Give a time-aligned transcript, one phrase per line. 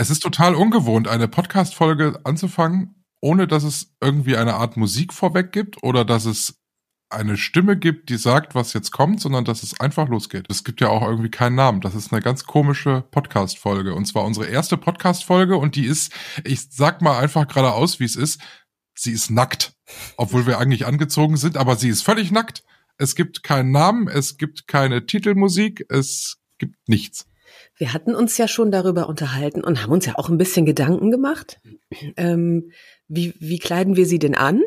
[0.00, 5.50] Es ist total ungewohnt, eine Podcast-Folge anzufangen, ohne dass es irgendwie eine Art Musik vorweg
[5.50, 6.54] gibt oder dass es
[7.10, 10.46] eine Stimme gibt, die sagt, was jetzt kommt, sondern dass es einfach losgeht.
[10.50, 11.80] Es gibt ja auch irgendwie keinen Namen.
[11.80, 13.92] Das ist eine ganz komische Podcast-Folge.
[13.92, 16.12] Und zwar unsere erste Podcast-Folge und die ist,
[16.44, 18.40] ich sag mal einfach geradeaus, wie es ist,
[18.96, 19.72] sie ist nackt.
[20.16, 22.62] Obwohl wir eigentlich angezogen sind, aber sie ist völlig nackt.
[22.98, 27.27] Es gibt keinen Namen, es gibt keine Titelmusik, es gibt nichts.
[27.78, 31.10] Wir hatten uns ja schon darüber unterhalten und haben uns ja auch ein bisschen Gedanken
[31.10, 31.60] gemacht.
[32.16, 32.72] Ähm,
[33.06, 34.62] wie, wie kleiden wir sie denn an?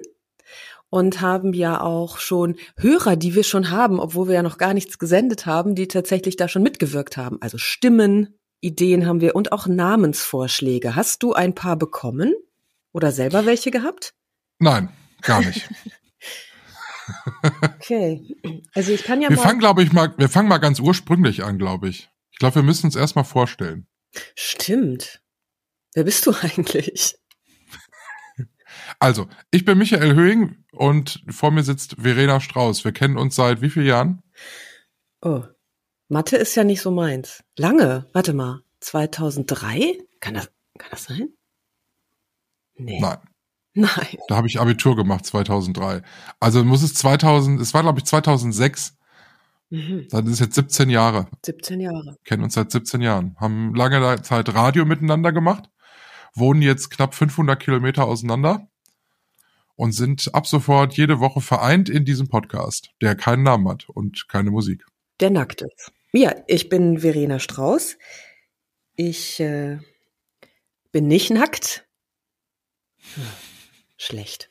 [0.90, 4.74] Und haben ja auch schon Hörer, die wir schon haben, obwohl wir ja noch gar
[4.74, 7.38] nichts gesendet haben, die tatsächlich da schon mitgewirkt haben.
[7.42, 10.96] Also Stimmen, Ideen haben wir und auch Namensvorschläge.
[10.96, 12.34] Hast du ein paar bekommen
[12.92, 14.14] oder selber welche gehabt?
[14.60, 14.90] Nein,
[15.22, 15.70] gar nicht.
[17.64, 18.36] okay.
[18.74, 19.44] Also ich kann ja wir mal.
[19.44, 22.11] fangen, glaube ich, mal, wir fangen mal ganz ursprünglich an, glaube ich.
[22.42, 23.86] Ich glaube, wir müssen uns erstmal vorstellen.
[24.34, 25.22] Stimmt.
[25.94, 27.16] Wer bist du eigentlich?
[28.98, 32.84] Also, ich bin Michael Höhing und vor mir sitzt Verena Strauß.
[32.84, 34.24] Wir kennen uns seit wie vielen Jahren?
[35.22, 35.44] Oh,
[36.08, 37.44] Mathe ist ja nicht so meins.
[37.58, 38.08] Lange.
[38.12, 38.64] Warte mal.
[38.80, 40.00] 2003?
[40.20, 41.30] Kann das, kann das sein?
[42.74, 43.00] Nee.
[43.00, 43.20] Nein.
[43.76, 44.18] Nein.
[44.30, 46.02] Da habe ich Abitur gemacht, 2003.
[46.40, 48.98] Also muss es 2000, es war glaube ich 2006.
[49.72, 50.08] Mhm.
[50.10, 51.28] Dann ist jetzt 17 Jahre.
[51.46, 52.18] 17 Jahre.
[52.26, 53.38] Kennen uns seit 17 Jahren.
[53.40, 55.70] Haben lange Zeit Radio miteinander gemacht.
[56.36, 58.68] Wohnen jetzt knapp 500 Kilometer auseinander.
[59.76, 64.28] Und sind ab sofort jede Woche vereint in diesem Podcast, der keinen Namen hat und
[64.28, 64.86] keine Musik.
[65.22, 65.92] Der nackt ist.
[66.12, 67.98] Ja, ich bin Verena Strauß.
[68.98, 69.80] Ich äh,
[70.92, 71.88] bin nicht nackt.
[73.16, 73.24] Hm
[74.02, 74.50] schlecht.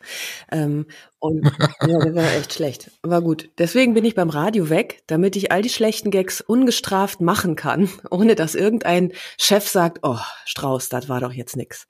[0.51, 0.87] Ähm,
[1.21, 1.45] und
[1.87, 2.91] ja, das war echt schlecht.
[3.03, 3.51] War gut.
[3.59, 7.89] Deswegen bin ich beim Radio weg, damit ich all die schlechten Gags ungestraft machen kann,
[8.11, 11.87] ohne dass irgendein Chef sagt, oh, Strauß, das war doch jetzt nix.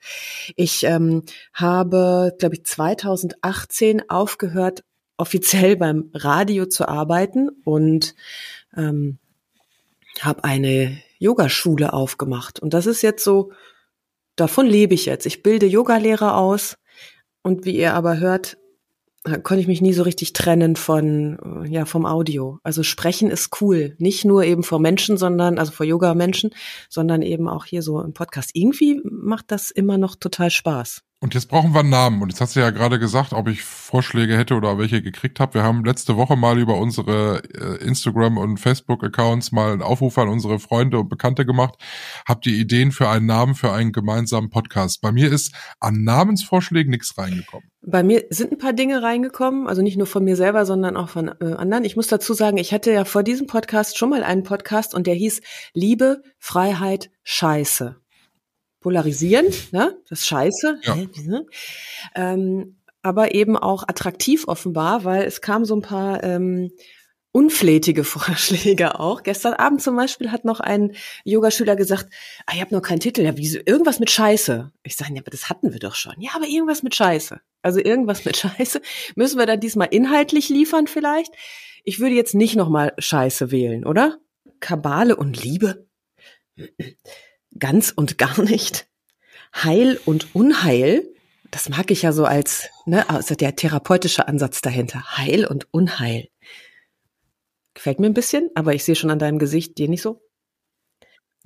[0.57, 1.23] Ich ähm,
[1.55, 4.83] habe, glaube ich, 2018 aufgehört,
[5.17, 8.15] offiziell beim Radio zu arbeiten und
[8.77, 9.19] ähm,
[10.21, 12.59] habe eine Yogaschule aufgemacht.
[12.59, 13.53] Und das ist jetzt so,
[14.35, 15.27] davon lebe ich jetzt.
[15.27, 16.79] Ich bilde Yogalehrer aus
[17.43, 18.57] und wie ihr aber hört,
[19.25, 22.59] konnte ich mich nie so richtig trennen von, ja, vom Audio.
[22.63, 23.95] Also sprechen ist cool.
[23.99, 26.51] Nicht nur eben vor Menschen, sondern, also vor Yoga-Menschen,
[26.89, 28.51] sondern eben auch hier so im Podcast.
[28.55, 31.03] Irgendwie macht das immer noch total Spaß.
[31.23, 32.23] Und jetzt brauchen wir einen Namen.
[32.23, 35.55] Und jetzt hast du ja gerade gesagt, ob ich Vorschläge hätte oder welche gekriegt habe.
[35.55, 40.29] Wir haben letzte Woche mal über unsere äh, Instagram- und Facebook-Accounts mal einen Aufruf an
[40.29, 41.75] unsere Freunde und Bekannte gemacht.
[42.27, 45.03] Habt ihr Ideen für einen Namen für einen gemeinsamen Podcast?
[45.03, 47.69] Bei mir ist an Namensvorschlägen nichts reingekommen.
[47.83, 51.11] Bei mir sind ein paar Dinge reingekommen, also nicht nur von mir selber, sondern auch
[51.11, 51.85] von äh, anderen.
[51.85, 55.07] Ich muss dazu sagen, ich hatte ja vor diesem Podcast schon mal einen Podcast und
[55.07, 55.43] der hieß
[55.75, 58.01] Liebe, Freiheit, Scheiße
[58.81, 59.97] polarisierend, ne?
[60.09, 60.81] Das ist scheiße.
[60.83, 60.97] Ja.
[62.15, 66.71] Ähm, aber eben auch attraktiv offenbar, weil es kam so ein paar ähm,
[67.33, 69.23] unflätige Vorschläge auch.
[69.23, 70.93] Gestern Abend zum Beispiel hat noch ein
[71.25, 72.13] Yogaschüler gesagt,
[72.47, 74.73] ah, ich habe noch keinen Titel, ja, wieso, irgendwas mit Scheiße.
[74.83, 76.15] Ich sage, ja, aber das hatten wir doch schon.
[76.19, 77.41] Ja, aber irgendwas mit Scheiße.
[77.63, 78.81] Also irgendwas mit Scheiße.
[79.15, 81.33] Müssen wir da diesmal inhaltlich liefern vielleicht?
[81.85, 84.19] Ich würde jetzt nicht nochmal Scheiße wählen, oder?
[84.61, 85.87] Kabale und Liebe?
[87.59, 88.87] Ganz und gar nicht.
[89.55, 91.05] Heil und Unheil,
[91.51, 95.17] das mag ich ja so als, ne, also der therapeutische Ansatz dahinter.
[95.17, 96.29] Heil und Unheil.
[97.75, 100.23] Gefällt mir ein bisschen, aber ich sehe schon an deinem Gesicht dir nicht so.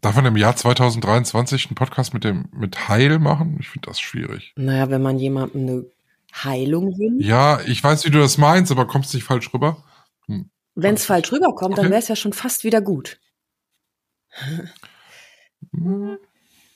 [0.00, 3.56] Darf man im Jahr 2023 einen Podcast mit dem, mit Heil machen?
[3.60, 4.52] Ich finde das schwierig.
[4.56, 5.86] Naja, wenn man jemandem eine
[6.34, 7.26] Heilung wünscht.
[7.26, 9.82] Ja, ich weiß, wie du das meinst, aber kommst nicht falsch rüber?
[10.26, 10.50] Hm.
[10.74, 11.82] Wenn es falsch rüberkommt, okay.
[11.82, 13.20] dann wäre es ja schon fast wieder gut.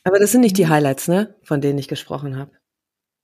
[0.04, 2.52] Aber das sind nicht die Highlights, ne, von denen ich gesprochen habe.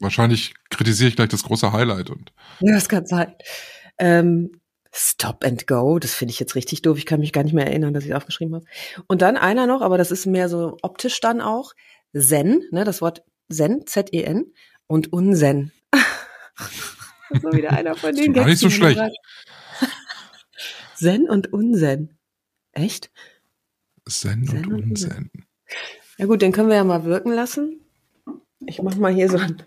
[0.01, 2.33] Wahrscheinlich kritisiere ich gleich das große Highlight und.
[2.61, 3.35] Ja, das kann sein.
[3.99, 4.61] Ähm,
[4.97, 6.99] Stop and Go, das finde ich jetzt richtig doof.
[6.99, 8.67] Ich kann mich gar nicht mehr erinnern, dass ich aufgeschrieben habe.
[9.09, 11.73] Und dann einer noch, aber das ist mehr so optisch dann auch.
[12.17, 14.53] Zen, ne, das Wort Zen, Z-E-N
[14.87, 15.73] und Unzen.
[17.43, 18.35] so wieder einer von denen.
[18.35, 19.01] Gar nicht so schlecht.
[20.95, 22.19] Zen und Unzen.
[22.73, 23.11] Echt?
[24.09, 25.31] Zen, Zen und Unzen.
[26.19, 27.81] Ja gut, den können wir ja mal wirken lassen.
[28.67, 29.63] Ich mach mal hier so ein,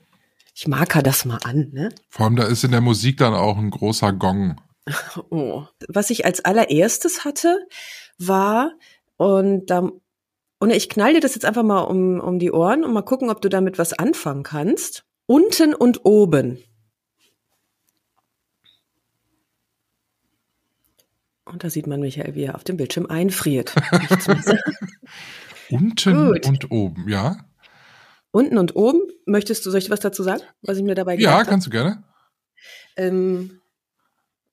[0.56, 1.90] ich marker das mal an, ne?
[2.10, 4.60] Vor allem, da ist in der Musik dann auch ein großer Gong.
[5.30, 5.66] Oh.
[5.90, 7.68] Was ich als allererstes hatte,
[8.18, 8.72] war,
[9.18, 9.92] und da,
[10.60, 13.30] und ich knall dir das jetzt einfach mal um, um die Ohren und mal gucken,
[13.30, 15.04] ob du damit was anfangen kannst.
[15.26, 16.64] Unten und oben.
[21.44, 23.74] Und da sieht man Michael, wie er auf dem Bildschirm einfriert.
[25.70, 26.48] Unten Gut.
[26.48, 27.38] und oben, ja.
[28.32, 31.44] Unten und oben, möchtest du, soll ich was dazu sagen, was ich mir dabei Ja,
[31.44, 32.04] kannst du gerne.
[32.96, 33.62] Ähm,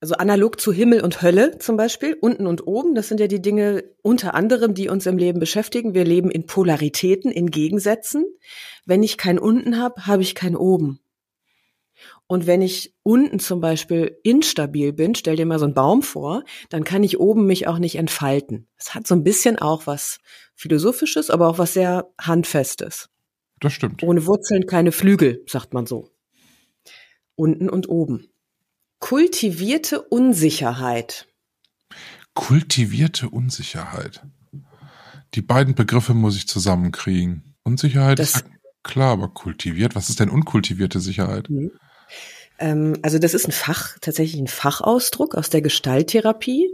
[0.01, 3.41] also analog zu Himmel und Hölle zum Beispiel, unten und oben, das sind ja die
[3.41, 5.95] Dinge unter anderem, die uns im Leben beschäftigen.
[5.95, 8.27] Wir leben in Polaritäten, in Gegensätzen.
[8.85, 11.01] Wenn ich kein unten habe, habe ich kein oben.
[12.27, 16.43] Und wenn ich unten zum Beispiel instabil bin, stell dir mal so einen Baum vor,
[16.71, 18.67] dann kann ich oben mich auch nicht entfalten.
[18.77, 20.19] Es hat so ein bisschen auch was
[20.55, 23.11] Philosophisches, aber auch was sehr Handfestes.
[23.61, 24.03] Das stimmt.
[24.03, 26.11] Ohne Wurzeln keine Flügel, sagt man so.
[27.37, 28.29] Unten und oben.
[29.01, 31.27] Kultivierte Unsicherheit.
[32.33, 34.23] Kultivierte Unsicherheit.
[35.35, 37.55] Die beiden Begriffe muss ich zusammenkriegen.
[37.65, 38.45] Unsicherheit Das- ist
[38.83, 39.95] klar, aber kultiviert.
[39.95, 41.49] Was ist denn unkultivierte Sicherheit?
[42.59, 46.71] Ähm, also das ist ein Fach, tatsächlich ein Fachausdruck aus der Gestalttherapie.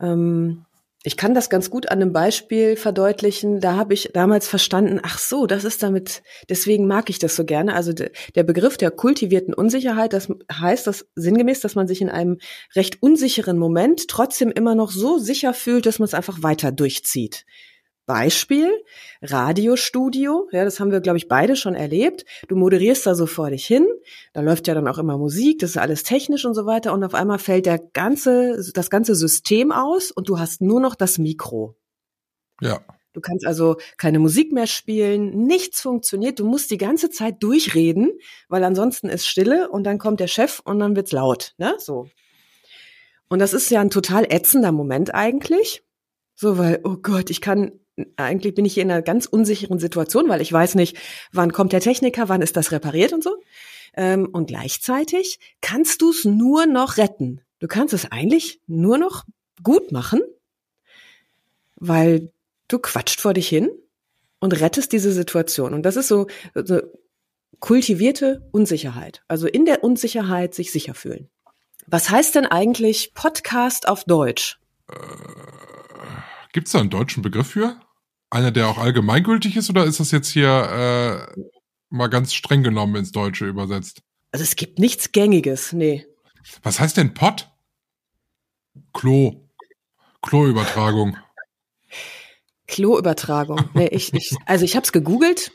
[0.00, 0.66] Ähm,
[1.02, 3.60] ich kann das ganz gut an einem Beispiel verdeutlichen.
[3.60, 7.46] Da habe ich damals verstanden, ach so, das ist damit, deswegen mag ich das so
[7.46, 7.74] gerne.
[7.74, 12.10] Also de, der Begriff der kultivierten Unsicherheit, das heißt das sinngemäß, dass man sich in
[12.10, 12.38] einem
[12.76, 17.46] recht unsicheren Moment trotzdem immer noch so sicher fühlt, dass man es einfach weiter durchzieht.
[18.10, 18.68] Beispiel,
[19.22, 22.24] Radiostudio, ja, das haben wir, glaube ich, beide schon erlebt.
[22.48, 23.86] Du moderierst da so vor dich hin,
[24.32, 27.04] da läuft ja dann auch immer Musik, das ist alles technisch und so weiter, und
[27.04, 31.18] auf einmal fällt der ganze, das ganze System aus und du hast nur noch das
[31.18, 31.76] Mikro.
[32.60, 32.80] Ja.
[33.12, 38.10] Du kannst also keine Musik mehr spielen, nichts funktioniert, du musst die ganze Zeit durchreden,
[38.48, 42.08] weil ansonsten ist Stille und dann kommt der Chef und dann wird's laut, ne, so.
[43.28, 45.84] Und das ist ja ein total ätzender Moment eigentlich.
[46.40, 47.79] So, weil, oh Gott, ich kann,
[48.16, 50.96] eigentlich bin ich hier in einer ganz unsicheren Situation, weil ich weiß nicht,
[51.32, 53.36] wann kommt der Techniker, wann ist das repariert und so.
[53.94, 57.40] Ähm, und gleichzeitig kannst du es nur noch retten.
[57.58, 59.24] Du kannst es eigentlich nur noch
[59.62, 60.22] gut machen,
[61.76, 62.32] weil
[62.68, 63.70] du quatscht vor dich hin
[64.38, 65.74] und rettest diese Situation.
[65.74, 66.80] Und das ist so, so
[67.58, 69.22] kultivierte Unsicherheit.
[69.28, 71.28] Also in der Unsicherheit sich sicher fühlen.
[71.86, 74.58] Was heißt denn eigentlich Podcast auf Deutsch?
[76.52, 77.80] Gibt es da einen deutschen Begriff für?
[78.30, 81.42] Einer, der auch allgemeingültig ist, oder ist das jetzt hier äh,
[81.88, 84.02] mal ganz streng genommen ins Deutsche übersetzt?
[84.30, 86.06] Also es gibt nichts Gängiges, nee.
[86.62, 87.50] Was heißt denn Pott?
[88.92, 89.48] Klo.
[90.22, 91.16] Kloübertragung.
[92.68, 93.68] Kloübertragung.
[93.74, 95.50] Nee, ich, ich, also ich habe es gegoogelt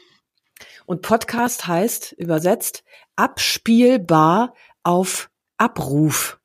[0.85, 2.83] und Podcast heißt übersetzt
[3.15, 6.39] abspielbar auf Abruf.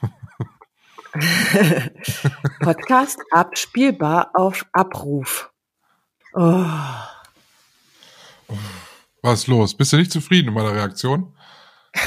[2.60, 5.50] Podcast abspielbar auf Abruf.
[6.32, 6.64] Oh.
[9.22, 9.76] Was ist los?
[9.76, 11.34] Bist du nicht zufrieden mit meiner Reaktion?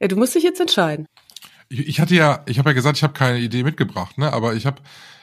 [0.00, 1.06] Ja, du musst dich jetzt entscheiden.
[1.68, 4.32] Ich, ich hatte ja, ich habe ja gesagt, ich habe keine Idee mitgebracht, ne?
[4.32, 4.82] Aber ich habe,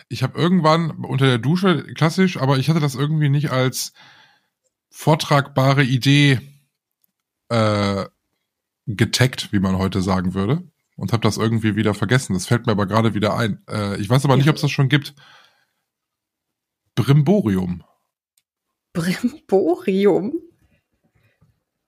[0.10, 3.94] ich habe irgendwann unter der Dusche klassisch, aber ich hatte das irgendwie nicht als
[4.90, 6.40] vortragbare Idee
[7.50, 8.06] äh,
[8.88, 10.64] getaggt, wie man heute sagen würde,
[10.98, 12.34] und habe das irgendwie wieder vergessen.
[12.34, 13.64] Das fällt mir aber gerade wieder ein.
[13.70, 15.14] Äh, ich weiß aber nicht, ob es das schon gibt.
[16.96, 17.84] Brimborium.
[18.94, 20.34] Brimborium.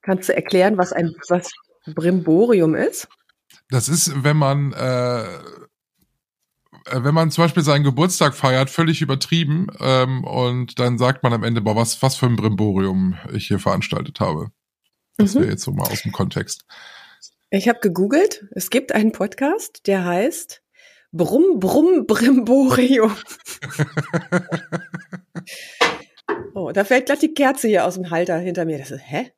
[0.02, 1.52] Kannst du erklären, was ein was
[1.86, 3.08] Brimborium ist?
[3.70, 5.40] Das ist, wenn man, äh, äh,
[6.92, 11.44] wenn man zum Beispiel seinen Geburtstag feiert, völlig übertrieben, ähm, und dann sagt man am
[11.44, 14.52] Ende, boah, was, was für ein Brimborium ich hier veranstaltet habe.
[15.18, 15.42] Das Mhm.
[15.42, 16.66] wäre jetzt so mal aus dem Kontext.
[17.56, 18.48] Ich habe gegoogelt.
[18.50, 20.64] Es gibt einen Podcast, der heißt
[21.12, 23.16] Brumm Brumm Brimborium.
[26.56, 28.78] Oh, da fällt gleich die Kerze hier aus dem Halter hinter mir.
[28.78, 29.32] Das ist, hä?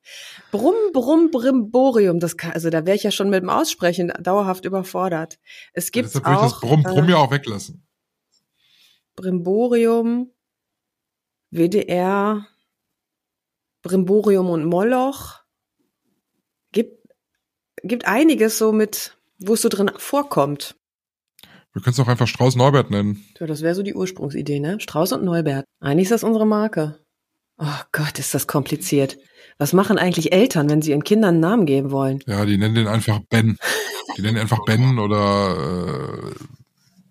[0.50, 2.20] Brumm Brumm Brimborium.
[2.20, 5.38] Das kann, also da wäre ich ja schon mit dem Aussprechen dauerhaft überfordert.
[5.72, 7.86] Es gibt Deshalb würde ich das auch Brumm, Brumm äh, ja auch weglassen.
[9.16, 10.30] Brimborium,
[11.50, 12.46] WDR,
[13.82, 15.45] Brimborium und Moloch.
[17.88, 20.76] Gibt, gibt einiges so mit, wo es so drin vorkommt.
[21.72, 23.24] Wir können es auch einfach Strauß Norbert nennen.
[23.38, 24.80] Ja, das wäre so die Ursprungsidee, ne?
[24.80, 25.66] Strauß und Neubert.
[25.78, 26.98] Eigentlich ist das unsere Marke.
[27.58, 29.18] Oh Gott, ist das kompliziert.
[29.58, 32.20] Was machen eigentlich Eltern, wenn sie ihren Kindern einen Namen geben wollen?
[32.26, 33.58] Ja, die nennen den einfach Ben.
[34.16, 36.34] Die nennen einfach Ben oder äh,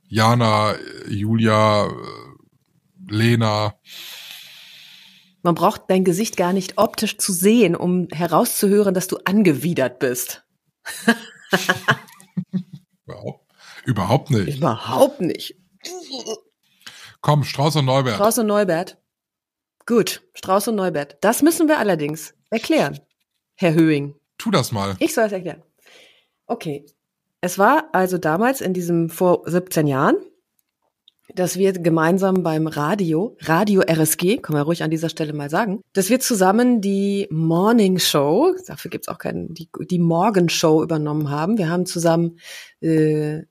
[0.07, 0.75] Jana,
[1.07, 1.91] Julia, äh,
[3.07, 3.75] Lena.
[5.43, 10.44] Man braucht dein Gesicht gar nicht optisch zu sehen, um herauszuhören, dass du angewidert bist.
[13.05, 13.45] Überhaupt,
[13.85, 14.57] überhaupt nicht.
[14.57, 15.55] Überhaupt nicht.
[17.21, 18.15] Komm, Strauß und Neubert.
[18.15, 18.97] Strauß und Neubert.
[19.85, 21.17] Gut, Strauß und Neubert.
[21.21, 22.99] Das müssen wir allerdings erklären,
[23.55, 24.15] Herr Höhing.
[24.37, 24.95] Tu das mal.
[24.99, 25.63] Ich soll es erklären.
[26.47, 26.85] Okay.
[27.41, 30.17] Es war also damals in diesem vor 17 Jahren
[31.33, 35.81] dass wir gemeinsam beim Radio, Radio RSG, kann man ruhig an dieser Stelle mal sagen,
[35.93, 41.57] dass wir zusammen die Morning Show, dafür gibt's auch keinen, die, die Morgenshow übernommen haben.
[41.57, 42.39] Wir haben zusammen
[42.81, 43.41] äh,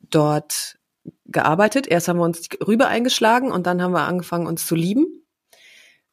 [0.00, 0.78] dort
[1.26, 1.88] gearbeitet.
[1.88, 5.06] Erst haben wir uns rüber eingeschlagen und dann haben wir angefangen, uns zu lieben.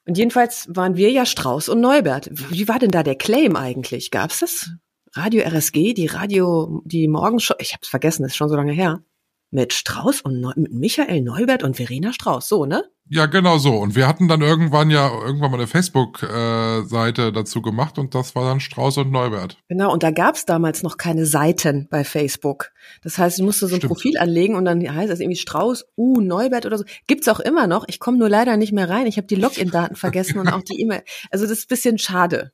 [0.08, 2.30] Und jedenfalls waren wir ja Strauß und Neubert.
[2.32, 4.10] Wie war denn da der Claim eigentlich?
[4.10, 4.72] Gab's das?
[5.14, 9.04] Radio RSG, die Radio, die Morgenshow, ich hab's vergessen, ist schon so lange her
[9.52, 12.86] mit Strauß und Neu mit Michael Neubert und Verena Strauß, so, ne?
[13.14, 13.76] Ja, genau so.
[13.76, 18.36] Und wir hatten dann irgendwann ja irgendwann mal eine Facebook-Seite äh, dazu gemacht und das
[18.36, 19.58] war dann Strauß und Neubert.
[19.68, 22.72] Genau, und da gab's damals noch keine Seiten bei Facebook.
[23.04, 23.92] Das heißt, ich musste so ein Stimmt.
[23.94, 26.86] Profil anlegen und dann heißt es irgendwie Strauß, U, Neubert oder so.
[27.08, 27.84] Gibt's auch immer noch.
[27.90, 29.08] Ich komme nur leider nicht mehr rein.
[29.08, 31.04] Ich habe die Login-Daten vergessen und auch die E-Mail.
[31.32, 32.54] Also das ist bisschen schade.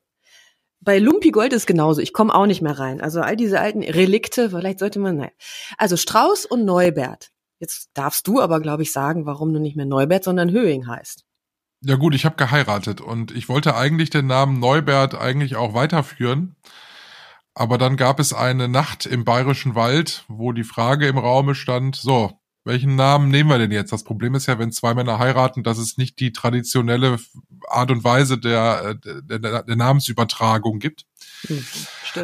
[0.80, 2.02] Bei Lumpigold ist genauso.
[2.02, 3.02] Ich komme auch nicht mehr rein.
[3.02, 5.32] Also all diese alten Relikte, vielleicht sollte man, naja.
[5.78, 7.32] Also Strauß und Neubert.
[7.60, 11.26] Jetzt darfst du aber, glaube ich, sagen, warum du nicht mehr Neubert, sondern Höhing heißt.
[11.82, 16.56] Ja gut, ich habe geheiratet und ich wollte eigentlich den Namen Neubert eigentlich auch weiterführen.
[17.54, 21.96] Aber dann gab es eine Nacht im Bayerischen Wald, wo die Frage im Raume stand,
[21.96, 23.92] so, welchen Namen nehmen wir denn jetzt?
[23.92, 27.18] Das Problem ist ja, wenn zwei Männer heiraten, dass es nicht die traditionelle
[27.68, 31.06] Art und Weise der, der, der, der Namensübertragung gibt.
[31.48, 31.66] Hm,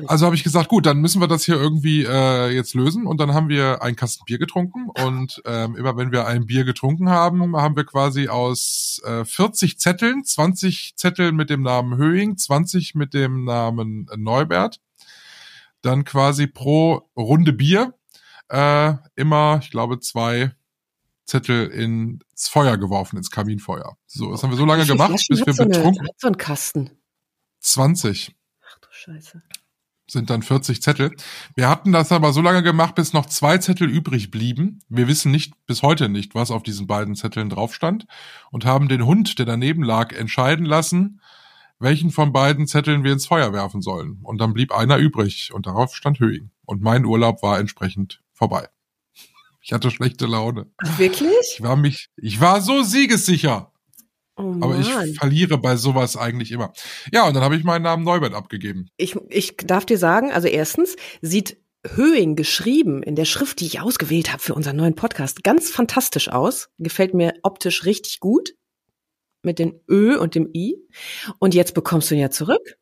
[0.08, 3.06] also habe ich gesagt, gut, dann müssen wir das hier irgendwie äh, jetzt lösen.
[3.06, 4.90] Und dann haben wir einen Kasten Bier getrunken.
[4.90, 9.80] Und ähm, immer wenn wir ein Bier getrunken haben, haben wir quasi aus äh, 40
[9.80, 14.80] Zetteln, 20 Zettel mit dem Namen Höhing, 20 mit dem Namen Neubert,
[15.82, 17.94] dann quasi pro Runde Bier
[18.50, 20.54] äh, immer, ich glaube, zwei
[21.26, 23.98] Zettel ins Feuer geworfen, ins Kaminfeuer.
[24.08, 26.02] So, das haben wir so lange gemacht, bis wir so betrunken.
[26.02, 26.92] Eine, so ein Kasten.
[27.62, 28.36] 20.
[28.66, 29.42] Ach du Scheiße.
[30.06, 31.16] Sind dann 40 Zettel.
[31.56, 34.82] Wir hatten das aber so lange gemacht, bis noch zwei Zettel übrig blieben.
[34.90, 38.06] Wir wissen nicht, bis heute nicht, was auf diesen beiden Zetteln drauf stand
[38.52, 41.22] und haben den Hund, der daneben lag, entscheiden lassen,
[41.80, 44.20] welchen von beiden Zetteln wir ins Feuer werfen sollen.
[44.24, 46.52] Und dann blieb einer übrig und darauf stand Höing.
[46.66, 48.68] Und mein Urlaub war entsprechend vorbei.
[49.64, 50.70] Ich hatte schlechte Laune.
[50.98, 51.56] Wirklich?
[51.56, 53.72] Ich war mich, ich war so siegessicher.
[54.36, 56.74] Oh Aber ich verliere bei sowas eigentlich immer.
[57.14, 58.90] Ja, und dann habe ich meinen Namen Neubert abgegeben.
[58.98, 63.80] Ich, ich darf dir sagen, also erstens sieht Höing geschrieben in der Schrift, die ich
[63.80, 66.70] ausgewählt habe für unseren neuen Podcast, ganz fantastisch aus.
[66.78, 68.56] Gefällt mir optisch richtig gut.
[69.44, 70.78] Mit den Ö und dem I.
[71.40, 72.78] Und jetzt bekommst du ihn ja zurück.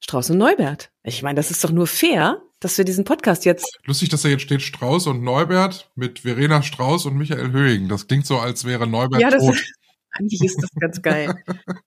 [0.00, 0.90] Strauß und Neubert.
[1.02, 3.78] Ich meine, das ist doch nur fair, dass wir diesen Podcast jetzt.
[3.84, 7.88] Lustig, dass da jetzt steht Strauß und Neubert mit Verena Strauß und Michael Höhing.
[7.88, 9.54] Das klingt so, als wäre Neubert ja, das tot.
[9.54, 9.74] Ist,
[10.12, 11.34] eigentlich ist das ganz geil.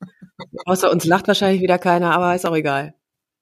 [0.65, 2.93] Außer uns lacht wahrscheinlich wieder keiner, aber ist auch egal.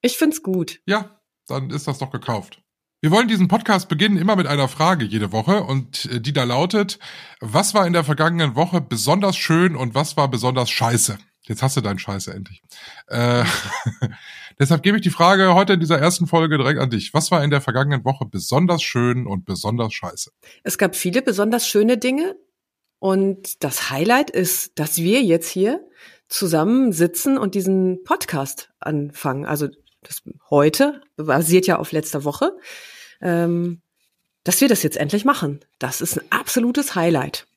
[0.01, 0.79] Ich find's gut.
[0.85, 2.61] Ja, dann ist das doch gekauft.
[3.01, 6.43] Wir wollen diesen Podcast beginnen immer mit einer Frage jede Woche und äh, die da
[6.43, 6.99] lautet,
[7.41, 11.17] was war in der vergangenen Woche besonders schön und was war besonders scheiße?
[11.47, 12.61] Jetzt hast du deinen Scheiße endlich.
[13.07, 13.43] Äh,
[14.59, 17.13] deshalb gebe ich die Frage heute in dieser ersten Folge direkt an dich.
[17.13, 20.31] Was war in der vergangenen Woche besonders schön und besonders scheiße?
[20.63, 22.35] Es gab viele besonders schöne Dinge.
[22.99, 25.85] Und das Highlight ist, dass wir jetzt hier
[26.27, 29.45] zusammen sitzen und diesen Podcast anfangen.
[29.45, 29.67] Also
[30.01, 32.53] das heute basiert ja auf letzter Woche.
[33.21, 33.81] Ähm,
[34.45, 35.59] dass wir das jetzt endlich machen.
[35.79, 37.47] Das ist ein absolutes Highlight.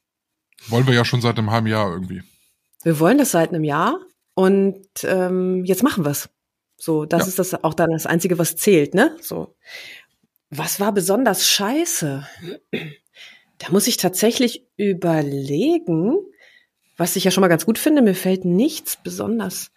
[0.69, 2.23] Wollen wir ja schon seit einem halben Jahr irgendwie
[2.89, 4.01] wir wollen das seit einem Jahr
[4.33, 6.31] und ähm, jetzt machen wir's.
[6.79, 7.29] So, das ja.
[7.29, 9.15] ist das auch dann das Einzige, was zählt, ne?
[9.21, 9.55] So.
[10.49, 12.27] Was war besonders scheiße?
[13.59, 16.17] Da muss ich tatsächlich überlegen,
[16.97, 18.01] was ich ja schon mal ganz gut finde.
[18.01, 19.71] Mir fällt nichts besonders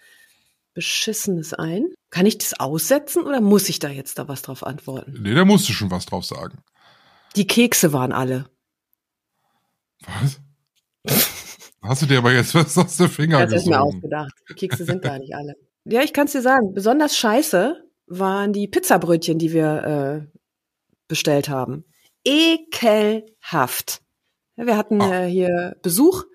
[0.73, 1.93] Beschissenes ein.
[2.11, 5.19] Kann ich das aussetzen oder muss ich da jetzt da was drauf antworten?
[5.21, 6.63] Nee, da musst du schon was drauf sagen.
[7.35, 8.49] Die Kekse waren alle.
[10.05, 10.39] Was?
[11.81, 14.33] Hast du dir aber jetzt was aus den Finger Das ist mir ausgedacht.
[14.49, 15.55] Die Kekse sind gar nicht alle.
[15.83, 16.75] Ja, ich kann es dir sagen.
[16.75, 20.37] Besonders scheiße waren die Pizzabrötchen, die wir äh,
[21.07, 21.85] bestellt haben.
[22.23, 24.03] Ekelhaft.
[24.55, 25.23] Wir hatten ah.
[25.23, 26.25] äh, hier Besuch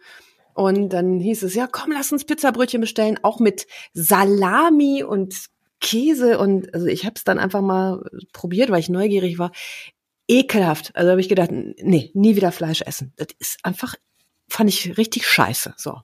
[0.53, 5.47] und dann hieß es, ja, komm, lass uns Pizzabrötchen bestellen, auch mit Salami und
[5.81, 9.53] Käse und also ich habe es dann einfach mal probiert, weil ich neugierig war.
[10.27, 10.91] Ekelhaft.
[10.97, 13.13] Also habe ich gedacht, nee, nie wieder Fleisch essen.
[13.15, 13.95] Das ist einfach
[14.49, 15.75] fand ich richtig scheiße.
[15.77, 16.03] So,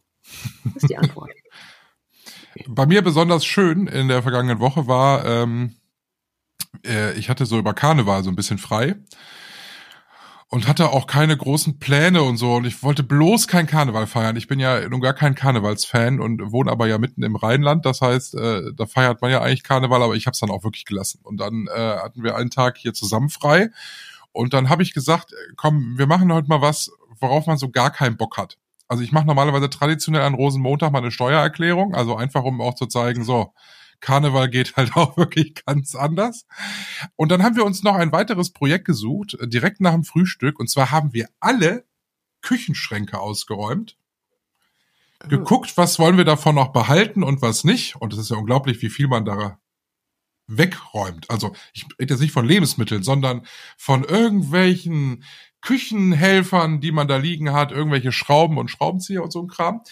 [0.64, 1.30] das ist die Antwort.
[2.68, 5.76] Bei mir besonders schön in der vergangenen Woche war, ähm,
[6.84, 8.96] äh, ich hatte so über Karneval so ein bisschen frei
[10.48, 14.36] und hatte auch keine großen Pläne und so und ich wollte bloß kein Karneval feiern.
[14.36, 17.86] Ich bin ja nun gar kein Karnevalsfan und wohne aber ja mitten im Rheinland.
[17.86, 20.62] Das heißt, äh, da feiert man ja eigentlich Karneval, aber ich habe es dann auch
[20.62, 21.20] wirklich gelassen.
[21.22, 23.70] Und dann äh, hatten wir einen Tag hier zusammen frei
[24.32, 26.90] Und dann habe ich gesagt, komm, wir machen heute mal was,
[27.22, 28.58] worauf man so gar keinen Bock hat.
[28.88, 32.86] Also ich mache normalerweise traditionell an Rosenmontag mal eine Steuererklärung, also einfach um auch zu
[32.86, 33.54] zeigen, so,
[34.00, 36.46] Karneval geht halt auch wirklich ganz anders.
[37.16, 40.60] Und dann haben wir uns noch ein weiteres Projekt gesucht, direkt nach dem Frühstück.
[40.60, 41.86] Und zwar haben wir alle
[42.42, 43.96] Küchenschränke ausgeräumt
[45.28, 47.96] geguckt, was wollen wir davon noch behalten und was nicht.
[47.96, 49.60] Und es ist ja unglaublich, wie viel man da
[50.46, 51.30] wegräumt.
[51.30, 55.24] Also ich rede jetzt nicht von Lebensmitteln, sondern von irgendwelchen
[55.62, 59.82] Küchenhelfern, die man da liegen hat, irgendwelche Schrauben und Schraubenzieher und so ein Kram.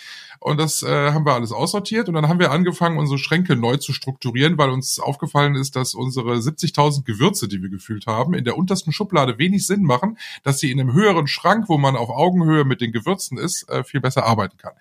[0.42, 2.08] Und das äh, haben wir alles aussortiert.
[2.08, 5.94] Und dann haben wir angefangen, unsere Schränke neu zu strukturieren, weil uns aufgefallen ist, dass
[5.94, 10.58] unsere 70.000 Gewürze, die wir gefühlt haben, in der untersten Schublade wenig Sinn machen, dass
[10.58, 14.00] sie in einem höheren Schrank, wo man auf Augenhöhe mit den Gewürzen ist, äh, viel
[14.00, 14.72] besser arbeiten kann.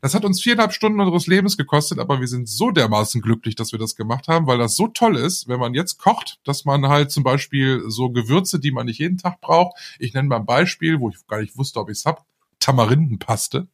[0.00, 3.70] Das hat uns viereinhalb Stunden unseres Lebens gekostet, aber wir sind so dermaßen glücklich, dass
[3.70, 6.88] wir das gemacht haben, weil das so toll ist, wenn man jetzt kocht, dass man
[6.88, 10.46] halt zum Beispiel so Gewürze, die man nicht jeden Tag braucht, ich nenne mal ein
[10.46, 12.26] Beispiel, wo ich gar nicht wusste, ob ich es hab,
[12.60, 13.68] Tamarindenpaste,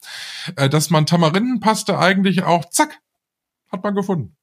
[0.57, 3.01] äh, dass man Tamarindenpaste eigentlich auch, zack,
[3.71, 4.37] hat man gefunden.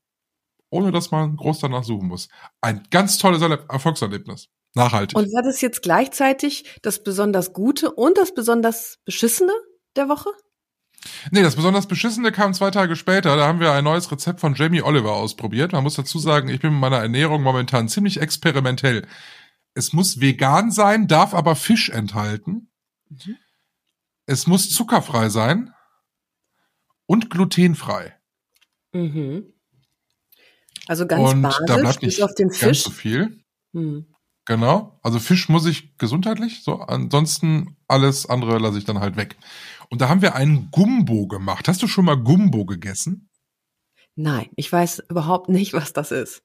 [0.70, 2.30] Ohne dass man groß danach suchen muss.
[2.62, 4.50] Ein ganz tolles Erfolgserlebnis.
[4.76, 5.18] Nachhaltig.
[5.18, 9.54] Und war das jetzt gleichzeitig das besonders Gute und das besonders Beschissene
[9.96, 10.30] der Woche?
[11.32, 13.36] Nee, das besonders Beschissene kam zwei Tage später.
[13.36, 15.72] Da haben wir ein neues Rezept von Jamie Oliver ausprobiert.
[15.72, 19.08] Man muss dazu sagen, ich bin mit meiner Ernährung momentan ziemlich experimentell.
[19.74, 22.70] Es muss vegan sein, darf aber Fisch enthalten.
[23.10, 23.38] Mhm.
[24.30, 25.74] Es muss zuckerfrei sein
[27.08, 28.16] und glutenfrei.
[28.94, 29.54] Mhm.
[30.88, 32.62] Also ganz und basisch, da bleibt nicht auf den Fisch.
[32.62, 33.44] ganz so viel.
[33.72, 34.14] Mhm.
[34.46, 35.00] Genau.
[35.02, 36.76] Also Fisch muss ich gesundheitlich, so.
[36.76, 39.36] Ansonsten alles andere lasse ich dann halt weg.
[39.90, 41.68] Und da haben wir einen Gumbo gemacht.
[41.68, 43.32] Hast du schon mal Gumbo gegessen?
[44.16, 46.44] Nein, ich weiß überhaupt nicht, was das ist.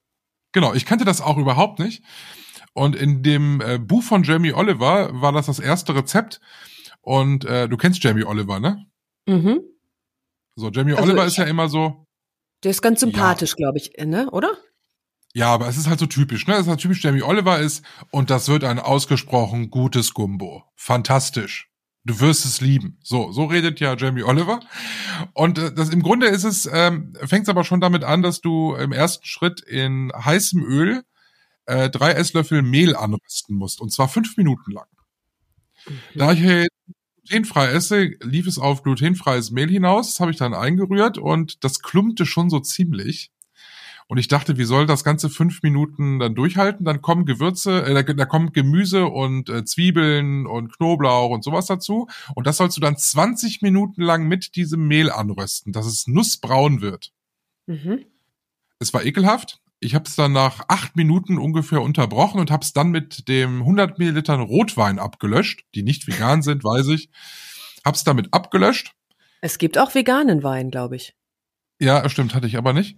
[0.53, 2.03] Genau, ich kannte das auch überhaupt nicht.
[2.73, 6.41] Und in dem äh, Buch von Jamie Oliver war das das erste Rezept.
[7.05, 8.83] Und äh, du kennst Jamie Oliver, ne?
[9.27, 9.61] Mhm.
[10.55, 12.07] So, Jamie also Oliver ist ja immer so.
[12.63, 13.55] Der ist ganz sympathisch, ja.
[13.57, 14.27] glaube ich, ne?
[14.31, 14.57] Oder?
[15.35, 16.55] Ja, aber es ist halt so typisch, ne?
[16.55, 20.63] Es ist halt typisch Jamie Oliver ist und das wird ein ausgesprochen gutes Gumbo.
[20.75, 21.69] Fantastisch.
[22.05, 22.97] Du wirst es lieben.
[23.03, 24.59] So, so redet ja Jamie Oliver.
[25.33, 28.41] Und äh, das im Grunde ist es, ähm, fängt es aber schon damit an, dass
[28.41, 31.03] du im ersten Schritt in heißem Öl
[31.67, 33.79] äh, drei Esslöffel Mehl anrüsten musst.
[33.79, 34.87] Und zwar fünf Minuten lang.
[35.87, 35.99] Mhm.
[36.15, 36.41] Da ich
[37.25, 40.13] glutenfrei esse, lief es auf glutenfreies Mehl hinaus.
[40.13, 43.31] Das habe ich dann eingerührt und das klumpte schon so ziemlich.
[44.07, 46.85] Und ich dachte, wie soll das ganze fünf Minuten dann durchhalten?
[46.85, 51.65] Dann kommen Gewürze, äh, da, da kommen Gemüse und äh, Zwiebeln und Knoblauch und sowas
[51.65, 52.07] dazu.
[52.35, 56.81] Und das sollst du dann 20 Minuten lang mit diesem Mehl anrösten, dass es nussbraun
[56.81, 57.13] wird.
[57.65, 58.05] Mhm.
[58.77, 59.59] Es war ekelhaft.
[59.85, 63.59] Ich habe es dann nach acht Minuten ungefähr unterbrochen und habe es dann mit dem
[63.59, 67.11] 100 Millilitern Rotwein abgelöscht, die nicht vegan sind, weiß ich.
[67.85, 68.95] Hab's damit abgelöscht.
[69.41, 71.15] Es gibt auch veganen Wein, glaube ich.
[71.79, 72.97] Ja, stimmt, hatte ich aber nicht.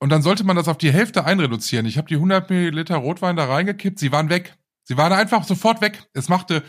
[0.00, 1.86] Und dann sollte man das auf die Hälfte einreduzieren.
[1.86, 4.00] Ich habe die 100 Milliliter Rotwein da reingekippt.
[4.00, 4.56] Sie waren weg.
[4.82, 6.08] Sie waren einfach sofort weg.
[6.12, 6.64] Es machte,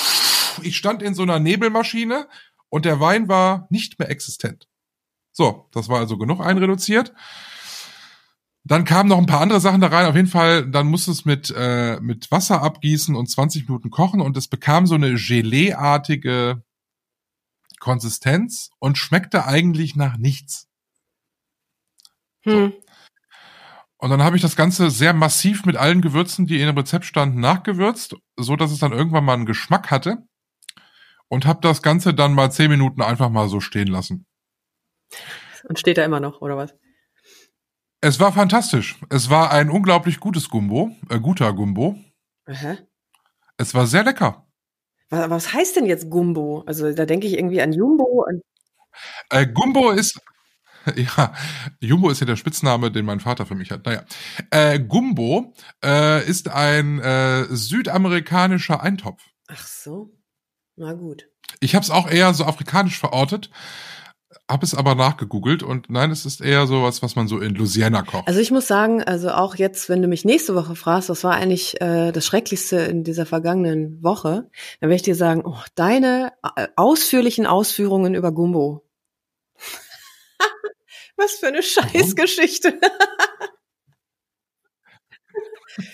[0.62, 2.28] ich stand in so einer Nebelmaschine
[2.68, 4.68] und der Wein war nicht mehr existent.
[5.32, 7.14] So, das war also genug einreduziert.
[8.64, 10.06] Dann kamen noch ein paar andere Sachen da rein.
[10.06, 14.20] Auf jeden Fall, dann musste es mit, äh, mit Wasser abgießen und 20 Minuten kochen
[14.20, 16.62] und es bekam so eine Gelee-artige
[17.80, 20.68] Konsistenz und schmeckte eigentlich nach nichts.
[22.44, 22.52] Hm.
[22.52, 22.82] So.
[23.98, 27.04] Und dann habe ich das Ganze sehr massiv mit allen Gewürzen, die in dem Rezept
[27.04, 30.18] standen, nachgewürzt, so dass es dann irgendwann mal einen Geschmack hatte.
[31.28, 34.26] Und habe das Ganze dann mal zehn Minuten einfach mal so stehen lassen.
[35.64, 36.74] Und steht da immer noch, oder was?
[38.02, 38.98] Es war fantastisch.
[39.08, 41.98] Es war ein unglaublich gutes Gumbo, äh, guter Gumbo.
[42.46, 42.76] Aha.
[43.56, 44.46] Es war sehr lecker.
[45.08, 46.64] Was, was heißt denn jetzt Gumbo?
[46.66, 48.26] Also da denke ich irgendwie an Jumbo.
[48.28, 48.40] An
[49.30, 50.20] äh, Gumbo ist
[50.96, 51.32] Ja,
[51.80, 53.86] Jumbo ist ja der Spitzname, den mein Vater für mich hat.
[53.86, 54.04] Naja,
[54.50, 59.22] äh, Gumbo äh, ist ein äh, südamerikanischer Eintopf.
[59.48, 60.10] Ach so,
[60.76, 61.28] na gut.
[61.60, 63.50] Ich habe es auch eher so afrikanisch verortet,
[64.50, 67.54] habe es aber nachgegoogelt und nein, es ist eher so was, was man so in
[67.54, 68.26] Louisiana kocht.
[68.26, 71.34] Also ich muss sagen, also auch jetzt, wenn du mich nächste Woche fragst, was war
[71.34, 76.32] eigentlich äh, das Schrecklichste in dieser vergangenen Woche, dann werde ich dir sagen, oh, deine
[76.56, 78.84] äh, ausführlichen Ausführungen über Gumbo.
[81.16, 82.78] Was für eine Scheißgeschichte.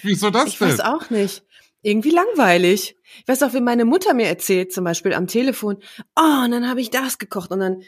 [0.02, 0.68] Wieso das ich denn?
[0.68, 1.44] Ich weiß auch nicht.
[1.82, 2.96] Irgendwie langweilig.
[3.20, 5.76] Ich weiß auch, wie meine Mutter mir erzählt, zum Beispiel am Telefon,
[6.16, 7.82] oh, und dann habe ich das gekocht und dann,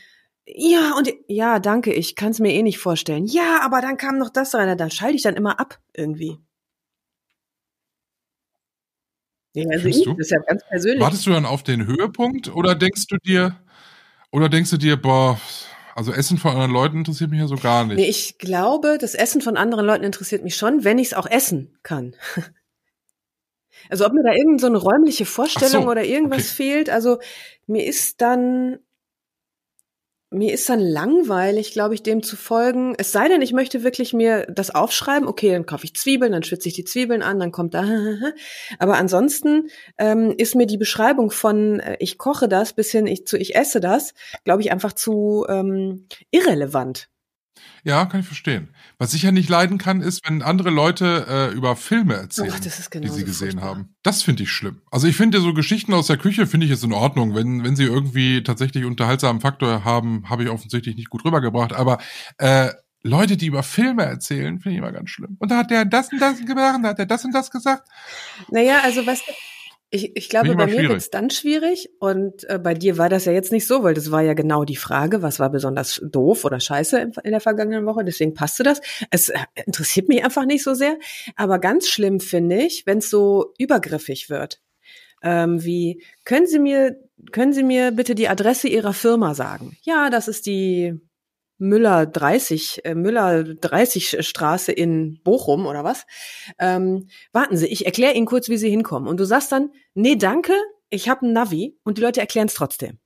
[0.57, 3.27] ja, und ja, danke, ich kann es mir eh nicht vorstellen.
[3.27, 6.39] Ja, aber dann kam noch das rein, da schalte ich dann immer ab irgendwie.
[9.53, 11.01] Ja, also ich, das ist ja ganz persönlich.
[11.01, 13.57] Wartest du dann auf den Höhepunkt oder denkst du dir,
[14.31, 15.41] oder denkst du dir, boah,
[15.97, 17.97] also Essen von anderen Leuten interessiert mich ja so gar nicht.
[17.97, 21.27] Nee, ich glaube, das Essen von anderen Leuten interessiert mich schon, wenn ich es auch
[21.27, 22.15] essen kann.
[23.89, 26.55] Also ob mir da irgendeine so eine räumliche Vorstellung so, oder irgendwas okay.
[26.55, 27.19] fehlt, also
[27.67, 28.79] mir ist dann
[30.31, 32.95] mir ist dann langweilig, glaube ich, dem zu folgen.
[32.97, 35.29] Es sei denn, ich möchte wirklich mir das aufschreiben.
[35.29, 37.85] Okay, dann kaufe ich Zwiebeln, dann schwitze ich die Zwiebeln an, dann kommt da.
[38.79, 43.27] Aber ansonsten ähm, ist mir die Beschreibung von äh, ich koche das bis hin ich,
[43.27, 44.15] zu ich esse das,
[44.45, 47.10] glaube ich, einfach zu ähm, irrelevant.
[47.83, 48.69] Ja, kann ich verstehen.
[48.99, 52.99] Was ich ja nicht leiden kann, ist, wenn andere Leute äh, über Filme erzählen, oh,
[52.99, 53.69] die sie gesehen furchtbar.
[53.69, 53.95] haben.
[54.03, 54.83] Das finde ich schlimm.
[54.91, 57.77] Also ich finde so Geschichten aus der Küche finde ich es in Ordnung, wenn wenn
[57.77, 61.73] sie irgendwie tatsächlich unterhaltsamen Faktor haben, habe ich offensichtlich nicht gut rübergebracht.
[61.73, 61.99] Aber
[62.39, 62.71] äh,
[63.03, 65.37] Leute, die über Filme erzählen, finde ich immer ganz schlimm.
[65.39, 67.89] Und da hat der das und das gemacht, da hat der das und das gesagt.
[68.51, 69.23] Naja, also was
[69.91, 73.33] ich, ich glaube, bei mir wird's dann schwierig und äh, bei dir war das ja
[73.33, 76.61] jetzt nicht so, weil das war ja genau die Frage, was war besonders doof oder
[76.61, 78.81] scheiße in, in der vergangenen Woche, deswegen passte das.
[79.11, 80.97] Es äh, interessiert mich einfach nicht so sehr,
[81.35, 84.61] aber ganz schlimm finde ich, wenn es so übergriffig wird.
[85.23, 86.97] Ähm, wie, können Sie mir,
[87.33, 89.77] können Sie mir bitte die Adresse Ihrer Firma sagen?
[89.83, 91.01] Ja, das ist die
[91.61, 96.07] Müller 30, äh, Müller 30 Straße in Bochum oder was.
[96.59, 99.09] Ähm, warten Sie, ich erkläre Ihnen kurz, wie Sie hinkommen.
[99.09, 100.55] Und du sagst dann, nee, danke,
[100.89, 102.99] ich habe ein Navi und die Leute erklären es trotzdem.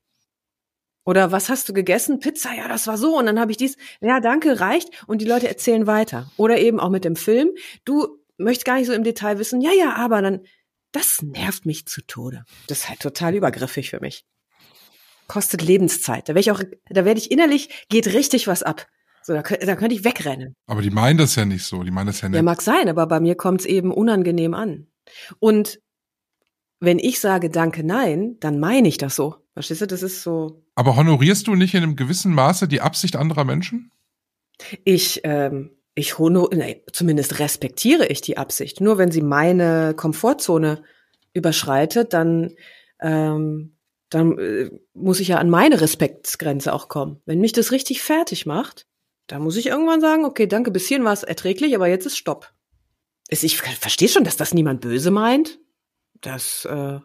[1.04, 2.20] Oder was hast du gegessen?
[2.20, 3.18] Pizza, ja, das war so.
[3.18, 5.04] Und dann habe ich dies, ja, danke, reicht.
[5.06, 6.30] Und die Leute erzählen weiter.
[6.36, 7.50] Oder eben auch mit dem Film.
[7.84, 10.46] Du möchtest gar nicht so im Detail wissen, ja, ja, aber dann,
[10.92, 12.44] das nervt mich zu Tode.
[12.68, 14.24] Das ist halt total übergriffig für mich
[15.26, 16.28] kostet Lebenszeit.
[16.28, 18.86] Da werde ich auch, da werde ich innerlich, geht richtig was ab.
[19.22, 20.54] So, da, da könnte ich wegrennen.
[20.66, 22.36] Aber die meinen das ja nicht so, die meinen das ja nicht.
[22.36, 24.86] Ja, mag sein, aber bei mir kommt es eben unangenehm an.
[25.38, 25.80] Und
[26.80, 29.36] wenn ich sage Danke, nein, dann meine ich das so.
[29.54, 30.62] Verstehst du, das ist so.
[30.74, 33.90] Aber honorierst du nicht in einem gewissen Maße die Absicht anderer Menschen?
[34.84, 38.80] Ich, ähm, ich honor, nee, zumindest respektiere ich die Absicht.
[38.80, 40.82] Nur wenn sie meine Komfortzone
[41.32, 42.52] überschreitet, dann
[43.00, 43.73] ähm,
[44.14, 47.20] dann äh, muss ich ja an meine Respektsgrenze auch kommen.
[47.26, 48.86] Wenn mich das richtig fertig macht,
[49.26, 52.16] dann muss ich irgendwann sagen, okay, danke, bis hierhin war es erträglich, aber jetzt ist
[52.16, 52.52] Stopp.
[53.28, 55.58] Ich verstehe schon, dass das niemand böse meint.
[56.20, 57.00] Das äh,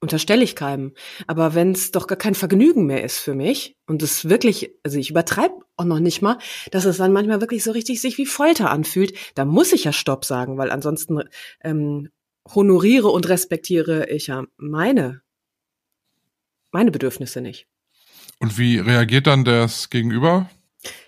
[0.00, 0.94] unterstelle ich keinem.
[1.26, 4.98] Aber wenn es doch gar kein Vergnügen mehr ist für mich und es wirklich, also
[4.98, 6.38] ich übertreibe auch noch nicht mal,
[6.70, 9.92] dass es dann manchmal wirklich so richtig sich wie Folter anfühlt, da muss ich ja
[9.92, 11.22] Stopp sagen, weil ansonsten
[11.62, 12.08] ähm,
[12.52, 15.21] honoriere und respektiere ich ja meine
[16.72, 17.66] meine Bedürfnisse nicht.
[18.38, 20.50] Und wie reagiert dann das Gegenüber?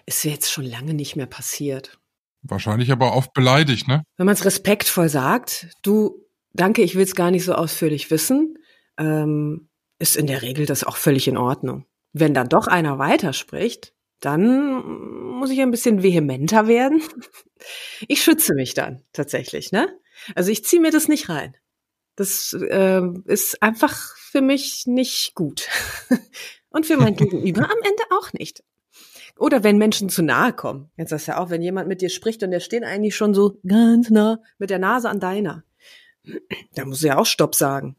[0.07, 1.99] Ist jetzt schon lange nicht mehr passiert.
[2.43, 4.05] Wahrscheinlich aber oft beleidigt, ne?
[4.17, 8.59] Wenn man es respektvoll sagt, du, danke, ich will es gar nicht so ausführlich wissen,
[8.99, 11.87] ähm, ist in der Regel das auch völlig in Ordnung.
[12.13, 14.85] Wenn dann doch einer weiterspricht, dann
[15.39, 17.03] muss ich ein bisschen vehementer werden.
[18.09, 19.89] Ich schütze mich dann tatsächlich, ne?
[20.35, 21.57] Also ich ziehe mir das nicht rein.
[22.15, 25.69] Das äh, ist einfach für mich nicht gut.
[26.71, 28.65] Und für mein Gegenüber am Ende auch nicht.
[29.39, 30.91] Oder wenn Menschen zu nahe kommen.
[30.97, 33.33] Jetzt ist das ja auch, wenn jemand mit dir spricht und der steht eigentlich schon
[33.33, 35.63] so ganz nah mit der Nase an deiner.
[36.75, 37.95] Da muss ja auch Stopp sagen.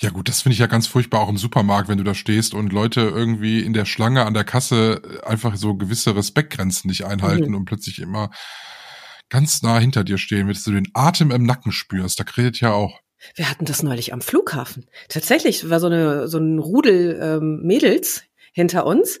[0.00, 2.52] Ja gut, das finde ich ja ganz furchtbar auch im Supermarkt, wenn du da stehst
[2.52, 7.50] und Leute irgendwie in der Schlange an der Kasse einfach so gewisse Respektgrenzen nicht einhalten
[7.50, 7.58] mhm.
[7.58, 8.30] und plötzlich immer
[9.28, 12.18] ganz nah hinter dir stehen, dass du den Atem im Nacken spürst.
[12.18, 13.00] Da redet ja auch.
[13.34, 14.86] Wir hatten das neulich am Flughafen.
[15.08, 19.18] Tatsächlich war so eine so ein Rudel ähm, Mädels hinter uns.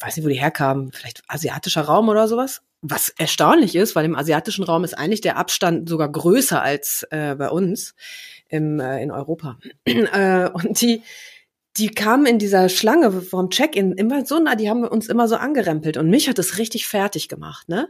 [0.00, 0.92] Weiß nicht, wo die herkamen.
[0.92, 2.62] Vielleicht asiatischer Raum oder sowas.
[2.82, 7.34] Was erstaunlich ist, weil im asiatischen Raum ist eigentlich der Abstand sogar größer als äh,
[7.36, 7.94] bei uns
[8.48, 9.58] im, äh, in Europa.
[9.84, 11.02] äh, und die
[11.76, 15.36] die kamen in dieser Schlange vom Check-in immer so nah, die haben uns immer so
[15.36, 17.88] angerempelt und mich hat es richtig fertig gemacht, ne?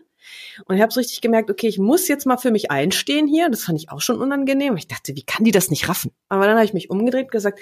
[0.64, 3.48] Und ich habe so richtig gemerkt, okay, ich muss jetzt mal für mich einstehen hier.
[3.48, 4.76] Das fand ich auch schon unangenehm.
[4.76, 6.12] Ich dachte, wie kann die das nicht raffen?
[6.28, 7.60] Aber dann habe ich mich umgedreht und gesagt,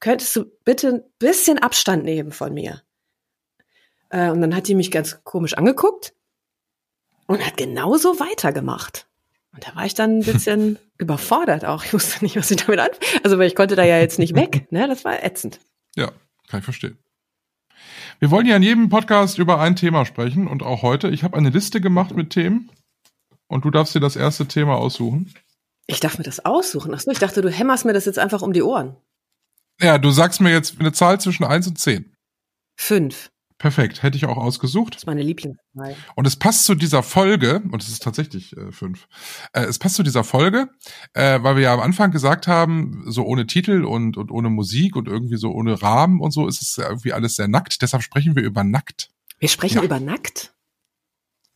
[0.00, 2.82] könntest du bitte ein bisschen Abstand nehmen von mir?
[4.10, 6.14] Äh, und dann hat die mich ganz komisch angeguckt
[7.26, 9.06] und hat genauso weitergemacht.
[9.52, 11.84] Und da war ich dann ein bisschen überfordert auch.
[11.84, 13.20] Ich wusste nicht, was ich damit anfangen.
[13.22, 14.66] Also, weil ich konnte da ja jetzt nicht weg.
[14.70, 14.86] Ne?
[14.88, 15.60] Das war ätzend.
[15.96, 16.12] Ja,
[16.48, 16.98] kann ich verstehen.
[18.18, 21.08] Wir wollen ja in jedem Podcast über ein Thema sprechen und auch heute.
[21.08, 22.70] Ich habe eine Liste gemacht mit Themen
[23.48, 25.32] und du darfst dir das erste Thema aussuchen.
[25.86, 26.94] Ich darf mir das aussuchen.
[26.94, 28.96] Achso, ich dachte, du hämmerst mir das jetzt einfach um die Ohren.
[29.80, 32.14] Ja, du sagst mir jetzt eine Zahl zwischen 1 und 10.
[32.76, 33.30] 5.
[33.60, 34.94] Perfekt, hätte ich auch ausgesucht.
[34.94, 35.94] Das ist meine Lieblingszahl.
[36.16, 39.06] Und es passt zu dieser Folge, und es ist tatsächlich äh, fünf,
[39.52, 40.70] äh, es passt zu dieser Folge,
[41.12, 44.96] äh, weil wir ja am Anfang gesagt haben, so ohne Titel und, und ohne Musik
[44.96, 47.82] und irgendwie so ohne Rahmen und so ist es irgendwie alles sehr nackt.
[47.82, 49.10] Deshalb sprechen wir über nackt.
[49.38, 49.84] Wir sprechen ja.
[49.84, 50.54] über nackt?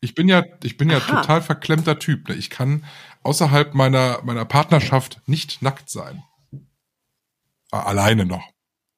[0.02, 1.22] Ich bin ja, ich bin ja Aha.
[1.22, 2.28] total verklemmter Typ.
[2.28, 2.34] Ne?
[2.34, 2.84] Ich kann
[3.22, 6.22] außerhalb meiner, meiner Partnerschaft nicht nackt sein.
[7.70, 8.53] Alleine noch.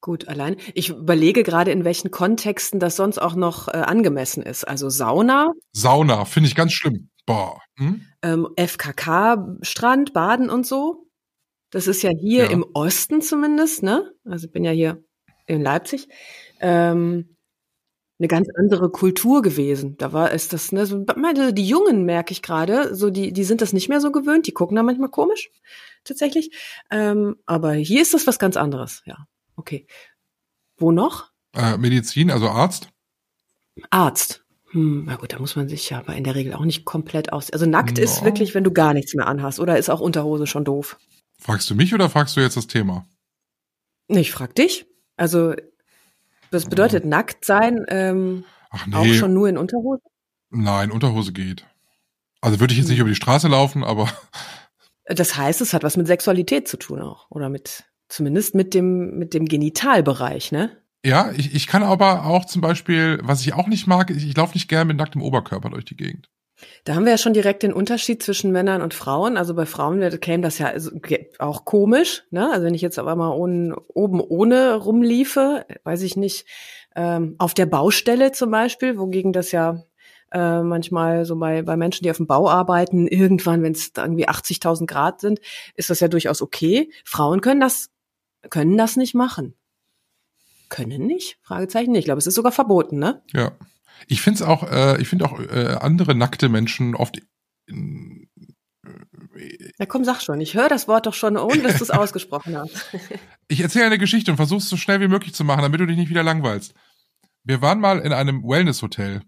[0.07, 0.55] Gut, allein.
[0.73, 4.65] Ich überlege gerade, in welchen Kontexten das sonst auch noch äh, angemessen ist.
[4.65, 5.51] Also Sauna.
[5.73, 7.09] Sauna, finde ich ganz schlimm.
[7.25, 7.59] Boah.
[7.75, 8.05] Hm?
[8.21, 11.09] Ähm, FKK-Strand, Baden und so.
[11.71, 12.51] Das ist ja hier ja.
[12.51, 14.13] im Osten zumindest, ne?
[14.23, 15.03] Also ich bin ja hier
[15.45, 16.07] in Leipzig.
[16.61, 17.35] Ähm,
[18.17, 19.97] eine ganz andere Kultur gewesen.
[19.97, 23.61] Da war es das, ne, so, die Jungen merke ich gerade, so die, die sind
[23.61, 25.51] das nicht mehr so gewöhnt, die gucken da manchmal komisch,
[26.05, 26.51] tatsächlich.
[26.91, 29.27] Ähm, aber hier ist das was ganz anderes, ja.
[29.57, 29.85] Okay.
[30.77, 31.31] Wo noch?
[31.53, 32.89] Äh, Medizin, also Arzt.
[33.89, 34.45] Arzt.
[34.71, 37.33] Hm, na gut, da muss man sich ja aber in der Regel auch nicht komplett
[37.33, 37.51] aus.
[37.51, 38.03] Also nackt no.
[38.03, 39.59] ist wirklich, wenn du gar nichts mehr anhast.
[39.59, 40.97] Oder ist auch Unterhose schon doof?
[41.39, 43.05] Fragst du mich oder fragst du jetzt das Thema?
[44.07, 44.85] Ich frag dich.
[45.15, 45.53] Also,
[46.51, 47.09] was bedeutet oh.
[47.09, 47.85] nackt sein?
[47.89, 48.95] Ähm, Ach nee.
[48.95, 50.01] Auch schon nur in Unterhose?
[50.49, 51.65] Nein, Unterhose geht.
[52.41, 53.07] Also würde ich jetzt nicht hm.
[53.07, 54.11] über die Straße laufen, aber.
[55.05, 57.31] Das heißt, es hat was mit Sexualität zu tun auch.
[57.31, 60.71] Oder mit Zumindest mit dem, mit dem Genitalbereich, ne?
[61.05, 64.35] Ja, ich, ich kann aber auch zum Beispiel, was ich auch nicht mag, ich, ich
[64.35, 66.29] laufe nicht gerne mit nacktem Oberkörper durch die Gegend.
[66.85, 69.37] Da haben wir ja schon direkt den Unterschied zwischen Männern und Frauen.
[69.37, 70.73] Also bei Frauen käme das ja
[71.37, 72.23] auch komisch.
[72.31, 72.49] Ne?
[72.51, 76.47] Also wenn ich jetzt aber mal ohne, oben ohne rumliefe, weiß ich nicht,
[76.95, 79.83] ähm, auf der Baustelle zum Beispiel, wogegen das ja
[80.31, 84.27] äh, manchmal so bei, bei Menschen, die auf dem Bau arbeiten, irgendwann, wenn es irgendwie
[84.27, 85.39] 80.000 Grad sind,
[85.75, 86.91] ist das ja durchaus okay.
[87.05, 87.91] Frauen können das
[88.49, 89.55] können das nicht machen.
[90.69, 91.37] Können nicht?
[91.43, 91.99] Fragezeichen nicht.
[91.99, 93.21] Ich glaube, es ist sogar verboten, ne?
[93.33, 93.51] Ja.
[94.07, 97.21] Ich finde es auch, äh, ich finde auch äh, andere nackte Menschen oft.
[97.65, 98.29] In,
[98.85, 100.39] äh, ja, komm, sag schon.
[100.41, 102.85] Ich höre das Wort doch schon, ohne dass du es ausgesprochen hast.
[103.47, 105.85] ich erzähle eine Geschichte und versuche es so schnell wie möglich zu machen, damit du
[105.87, 106.73] dich nicht wieder langweilst.
[107.43, 109.21] Wir waren mal in einem Wellness-Hotel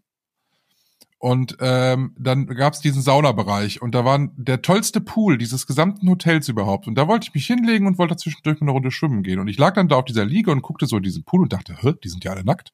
[1.22, 6.48] und ähm, dann gab's diesen Saunabereich und da war der tollste Pool dieses gesamten Hotels
[6.48, 6.88] überhaupt.
[6.88, 9.40] Und da wollte ich mich hinlegen und wollte zwischendurch mal eine Runde schwimmen gehen.
[9.40, 11.52] Und ich lag dann da auf dieser Liege und guckte so in diesen Pool und
[11.52, 12.72] dachte, hä, die sind ja alle nackt.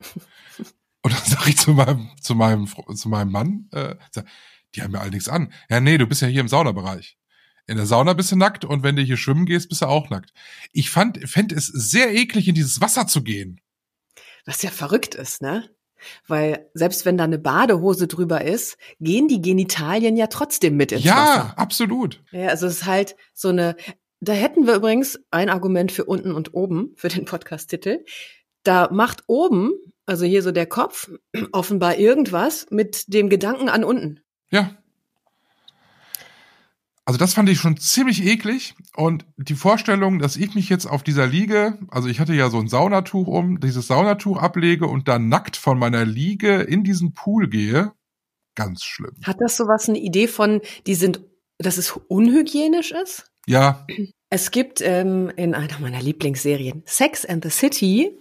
[1.02, 3.96] und dann sag ich zu meinem, zu meinem, zu meinem Mann, äh,
[4.76, 5.52] die haben ja all nichts an.
[5.68, 7.18] Ja, nee, du bist ja hier im Saunabereich.
[7.66, 10.08] In der Sauna bist du nackt und wenn du hier schwimmen gehst, bist du auch
[10.08, 10.32] nackt.
[10.72, 13.60] Ich fand, fände es sehr eklig, in dieses Wasser zu gehen.
[14.44, 15.68] Was ja verrückt ist, ne?
[16.26, 21.04] Weil selbst wenn da eine Badehose drüber ist, gehen die Genitalien ja trotzdem mit ins
[21.04, 21.34] ja, Wasser.
[21.48, 22.22] Ja, absolut.
[22.30, 23.76] Ja, also es ist halt so eine,
[24.20, 28.04] da hätten wir übrigens ein Argument für unten und oben, für den Podcast-Titel.
[28.62, 29.72] Da macht oben,
[30.06, 31.10] also hier so der Kopf,
[31.52, 34.20] offenbar irgendwas mit dem Gedanken an unten.
[34.50, 34.76] Ja,
[37.10, 41.02] also das fand ich schon ziemlich eklig und die Vorstellung, dass ich mich jetzt auf
[41.02, 45.28] dieser Liege, also ich hatte ja so ein Saunatuch um, dieses Saunatuch ablege und dann
[45.28, 47.90] nackt von meiner Liege in diesen Pool gehe,
[48.54, 49.16] ganz schlimm.
[49.24, 51.20] Hat das sowas eine Idee von, die sind,
[51.58, 53.26] dass es unhygienisch ist?
[53.44, 53.84] Ja.
[54.28, 58.16] Es gibt ähm, in einer meiner Lieblingsserien Sex and the City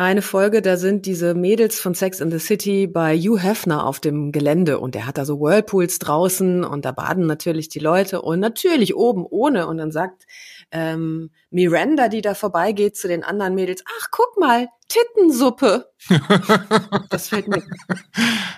[0.00, 4.00] eine Folge, da sind diese Mädels von Sex in the City bei Hugh Hefner auf
[4.00, 8.22] dem Gelände und der hat da so Whirlpools draußen und da baden natürlich die Leute
[8.22, 10.26] und natürlich oben ohne und dann sagt
[10.72, 15.90] ähm, Miranda, die da vorbeigeht zu den anderen Mädels, ach guck mal, Tittensuppe.
[17.10, 17.62] das fällt mir.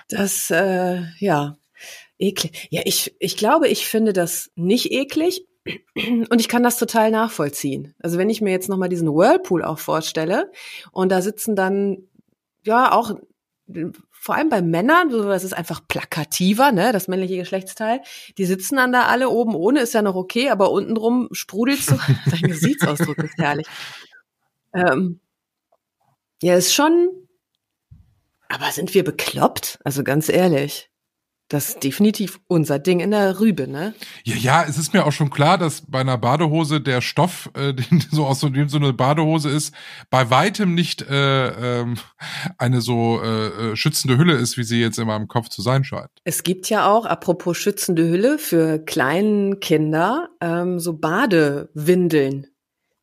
[0.07, 1.57] Das, äh, ja,
[2.19, 2.69] eklig.
[2.69, 5.45] Ja, ich, ich glaube, ich finde das nicht eklig,
[5.95, 7.95] und ich kann das total nachvollziehen.
[7.99, 10.51] Also wenn ich mir jetzt nochmal diesen Whirlpool auch vorstelle
[10.91, 11.99] und da sitzen dann,
[12.63, 13.15] ja, auch
[14.11, 18.01] vor allem bei Männern, das ist einfach plakativer, ne, das männliche Geschlechtsteil,
[18.37, 21.97] die sitzen dann da alle oben ohne, ist ja noch okay, aber untenrum sprudelt so,
[22.31, 23.67] dein Gesichtsausdruck ist herrlich.
[24.73, 25.19] Ähm,
[26.41, 27.09] ja, ist schon,
[28.49, 29.79] aber sind wir bekloppt?
[29.83, 30.89] Also ganz ehrlich.
[31.53, 33.93] Das ist definitiv unser Ding in der Rübe, ne?
[34.23, 37.73] Ja, ja, es ist mir auch schon klar, dass bei einer Badehose der Stoff, äh,
[37.75, 39.71] den so aus so, dem so eine Badehose ist,
[40.09, 41.99] bei weitem nicht äh, ähm,
[42.57, 45.83] eine so äh, äh, schützende Hülle ist, wie sie jetzt in meinem Kopf zu sein
[45.83, 46.09] scheint.
[46.23, 52.47] Es gibt ja auch, apropos schützende Hülle, für kleinen Kinder ähm, so Badewindeln.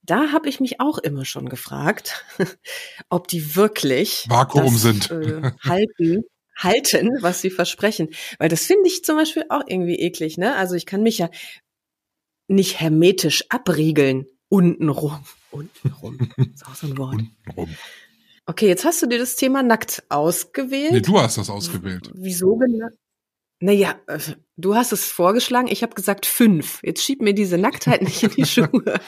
[0.03, 2.25] Da habe ich mich auch immer schon gefragt,
[3.11, 5.11] ob die wirklich Vakuum das, sind.
[5.13, 6.25] Äh, halten
[6.63, 8.09] halten, was sie versprechen.
[8.39, 10.57] Weil das finde ich zum Beispiel auch irgendwie eklig, ne?
[10.57, 11.31] Also ich kann mich ja
[12.49, 14.27] nicht hermetisch abriegeln.
[14.49, 15.25] Untenrum.
[15.51, 16.19] Untenrum.
[16.37, 17.15] ist auch so ein Wort.
[17.15, 17.77] Untenrum.
[18.47, 20.93] Okay, jetzt hast du dir das Thema nackt ausgewählt.
[20.93, 22.11] Nee, du hast das ausgewählt.
[22.15, 22.89] Wieso genau?
[23.61, 24.19] Naja, äh,
[24.57, 26.81] du hast es vorgeschlagen, ich habe gesagt fünf.
[26.83, 29.01] Jetzt schieb mir diese Nacktheit nicht in die Schuhe.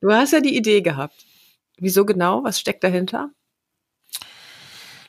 [0.00, 1.26] du hast ja die Idee gehabt.
[1.76, 2.44] Wieso genau?
[2.44, 3.32] Was steckt dahinter?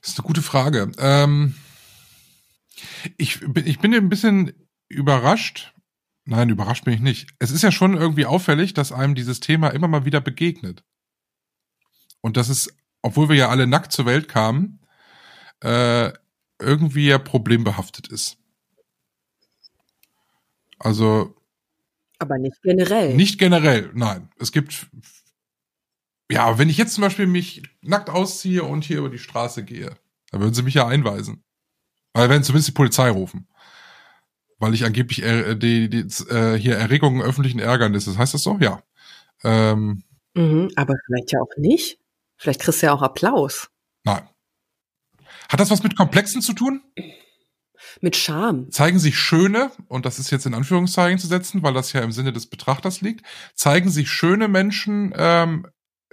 [0.05, 0.91] Das ist eine gute Frage.
[0.99, 1.55] Ähm,
[3.17, 4.53] ich, bin, ich bin ein bisschen
[4.87, 5.73] überrascht.
[6.25, 7.29] Nein, überrascht bin ich nicht.
[7.39, 10.83] Es ist ja schon irgendwie auffällig, dass einem dieses Thema immer mal wieder begegnet.
[12.21, 14.79] Und das ist, obwohl wir ja alle nackt zur Welt kamen,
[15.61, 16.13] äh,
[16.59, 18.37] irgendwie ja problembehaftet ist.
[20.77, 21.35] Also.
[22.19, 23.15] Aber nicht generell.
[23.15, 24.29] Nicht generell, nein.
[24.37, 24.85] Es gibt,
[26.29, 29.95] ja, wenn ich jetzt zum Beispiel mich nackt ausziehe und hier über die Straße gehe,
[30.31, 31.43] dann würden sie mich ja einweisen.
[32.13, 33.47] Weil wenn zumindest die Polizei rufen.
[34.57, 38.17] Weil ich angeblich äh, die, die, äh, hier Erregungen öffentlichen Ärgernisses.
[38.17, 38.57] Heißt das so?
[38.59, 38.81] Ja.
[39.43, 41.99] Ähm, mhm, aber vielleicht ja auch nicht.
[42.37, 43.69] Vielleicht kriegst du ja auch Applaus.
[44.03, 44.27] Nein.
[45.49, 46.81] Hat das was mit Komplexen zu tun?
[48.01, 48.71] Mit Scham.
[48.71, 52.11] Zeigen sich schöne, und das ist jetzt in Anführungszeichen zu setzen, weil das ja im
[52.11, 55.67] Sinne des Betrachters liegt, zeigen sich schöne Menschen ähm,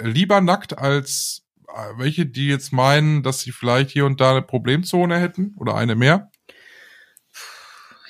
[0.04, 4.42] lieber nackt als äh, welche, die jetzt meinen, dass sie vielleicht hier und da eine
[4.42, 6.30] Problemzone hätten oder eine mehr?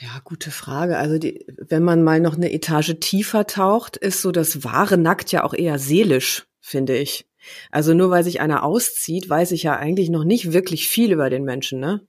[0.00, 0.98] Ja, gute Frage.
[0.98, 5.30] Also die, wenn man mal noch eine Etage tiefer taucht, ist so das wahre Nackt
[5.30, 7.24] ja auch eher seelisch, finde ich.
[7.70, 11.30] Also nur weil sich einer auszieht, weiß ich ja eigentlich noch nicht wirklich viel über
[11.30, 12.06] den Menschen, ne?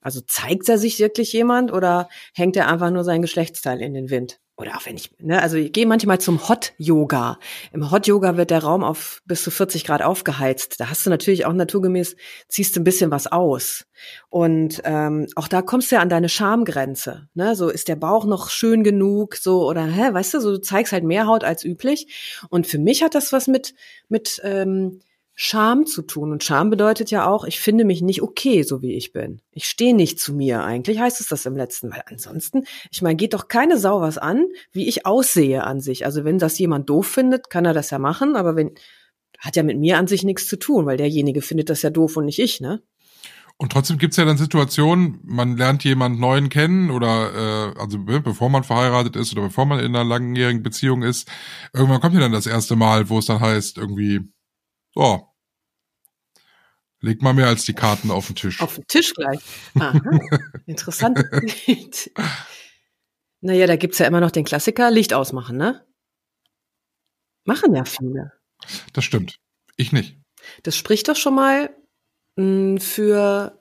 [0.00, 4.10] Also zeigt er sich wirklich jemand oder hängt er einfach nur sein Geschlechtsteil in den
[4.10, 4.38] Wind?
[4.56, 7.40] Oder auch wenn ich, ne, also ich gehe manchmal zum Hot Yoga.
[7.72, 10.78] Im Hot Yoga wird der Raum auf bis zu 40 Grad aufgeheizt.
[10.78, 12.14] Da hast du natürlich auch naturgemäß,
[12.46, 13.84] ziehst du ein bisschen was aus.
[14.30, 17.28] Und ähm, auch da kommst du ja an deine Schamgrenze.
[17.34, 17.56] Ne?
[17.56, 20.92] So ist der Bauch noch schön genug, so oder hä, weißt du, so du zeigst
[20.92, 22.46] halt mehr Haut als üblich.
[22.48, 23.74] Und für mich hat das was mit
[24.08, 25.00] mit ähm,
[25.34, 26.30] Scham zu tun.
[26.30, 29.40] Und Scham bedeutet ja auch, ich finde mich nicht okay, so wie ich bin.
[29.50, 30.62] Ich stehe nicht zu mir.
[30.62, 34.18] Eigentlich heißt es das im letzten, weil ansonsten, ich meine, geht doch keine Sau was
[34.18, 36.06] an, wie ich aussehe an sich.
[36.06, 38.72] Also wenn das jemand doof findet, kann er das ja machen, aber wenn,
[39.38, 42.16] hat ja mit mir an sich nichts zu tun, weil derjenige findet das ja doof
[42.16, 42.82] und nicht ich, ne?
[43.56, 48.20] Und trotzdem gibt's ja dann Situationen, man lernt jemand Neuen kennen oder äh, also ne,
[48.20, 51.30] bevor man verheiratet ist oder bevor man in einer langjährigen Beziehung ist,
[51.72, 54.22] irgendwann kommt ja dann das erste Mal, wo es dann heißt, irgendwie,
[54.94, 55.28] so.
[57.00, 58.62] Leg mal mehr als die Karten auf den Tisch.
[58.62, 59.40] Auf den Tisch gleich.
[59.78, 60.00] Aha.
[60.66, 61.22] Interessant.
[63.42, 65.86] naja, da gibt's ja immer noch den Klassiker, Licht ausmachen, ne?
[67.44, 68.32] Machen ja viele.
[68.94, 69.38] Das stimmt.
[69.76, 70.18] Ich nicht.
[70.62, 71.76] Das spricht doch schon mal
[72.36, 73.60] mh, hm, für,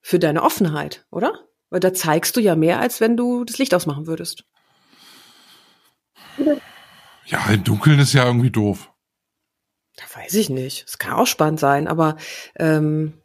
[0.00, 1.46] für deine Offenheit, oder?
[1.68, 4.44] Weil da zeigst du ja mehr, als wenn du das Licht ausmachen würdest.
[7.26, 8.90] Ja, im Dunkeln ist ja irgendwie doof.
[9.98, 10.84] Da weiß ich nicht.
[10.86, 12.16] Es kann auch spannend sein, aber
[12.54, 13.20] ähm,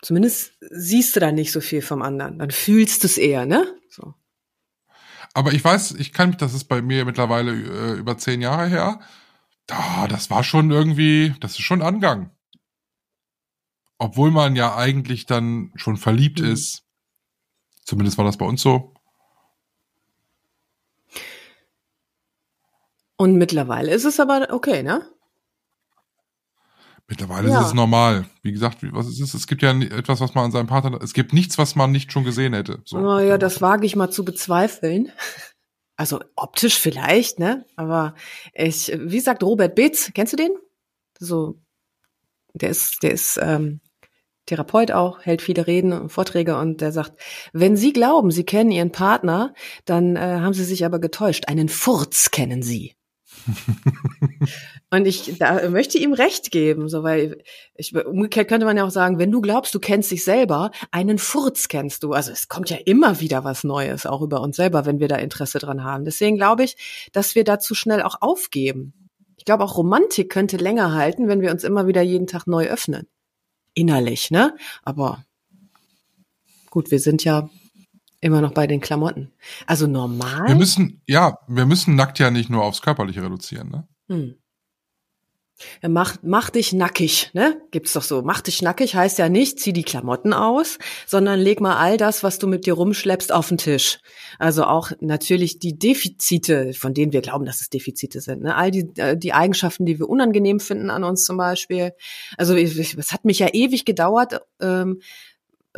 [0.00, 2.38] zumindest siehst du da nicht so viel vom anderen.
[2.38, 3.66] Dann fühlst du es eher, ne?
[3.90, 4.14] So.
[5.34, 8.68] Aber ich weiß, ich kann mich, das ist bei mir mittlerweile äh, über zehn Jahre
[8.68, 9.00] her.
[9.66, 12.30] Da, das war schon irgendwie, das ist schon Angang.
[13.98, 16.52] Obwohl man ja eigentlich dann schon verliebt mhm.
[16.52, 16.84] ist.
[17.84, 18.94] Zumindest war das bei uns so.
[23.16, 25.04] Und mittlerweile ist es aber okay, ne?
[27.08, 27.60] Mittlerweile ja.
[27.60, 28.26] ist es normal.
[28.42, 29.32] Wie gesagt, was ist es?
[29.32, 32.12] Es gibt ja etwas, was man an seinem Partner, es gibt nichts, was man nicht
[32.12, 32.82] schon gesehen hätte.
[32.84, 32.98] So.
[32.98, 35.10] Oh ja, das wage ich mal zu bezweifeln.
[36.00, 37.66] Also optisch vielleicht, ne?
[37.74, 38.14] Aber
[38.52, 40.52] ich, wie sagt Robert Beetz, kennst du den?
[41.18, 41.60] So,
[42.54, 43.80] der ist, der ist ähm,
[44.46, 47.20] Therapeut auch, hält viele Reden und Vorträge und der sagt,
[47.52, 49.54] wenn Sie glauben, Sie kennen Ihren Partner,
[49.86, 51.48] dann äh, haben Sie sich aber getäuscht.
[51.48, 52.94] Einen Furz kennen Sie.
[54.90, 57.42] Und ich da möchte ihm recht geben, so weil
[57.74, 61.18] ich umgekehrt könnte man ja auch sagen, wenn du glaubst, du kennst dich selber, einen
[61.18, 62.12] Furz kennst du.
[62.12, 65.16] Also es kommt ja immer wieder was Neues, auch über uns selber, wenn wir da
[65.16, 66.04] Interesse dran haben.
[66.04, 68.92] Deswegen glaube ich, dass wir da zu schnell auch aufgeben.
[69.36, 72.66] Ich glaube auch Romantik könnte länger halten, wenn wir uns immer wieder jeden Tag neu
[72.66, 73.06] öffnen.
[73.74, 74.56] Innerlich, ne?
[74.82, 75.24] Aber
[76.70, 77.48] gut, wir sind ja
[78.20, 79.32] Immer noch bei den Klamotten.
[79.66, 80.48] Also normal.
[80.48, 83.88] Wir müssen, ja, wir müssen nackt ja nicht nur aufs Körperliche reduzieren, ne?
[84.08, 84.34] Hm.
[85.82, 87.60] Ja, mach, mach dich nackig, ne?
[87.72, 88.22] Gibt's doch so.
[88.22, 92.22] Mach dich nackig heißt ja nicht, zieh die Klamotten aus, sondern leg mal all das,
[92.22, 93.98] was du mit dir rumschleppst, auf den Tisch.
[94.38, 98.54] Also auch natürlich die Defizite, von denen wir glauben, dass es Defizite sind, ne?
[98.54, 101.92] All die, äh, die Eigenschaften, die wir unangenehm finden an uns zum Beispiel.
[102.36, 105.00] Also es hat mich ja ewig gedauert, ähm,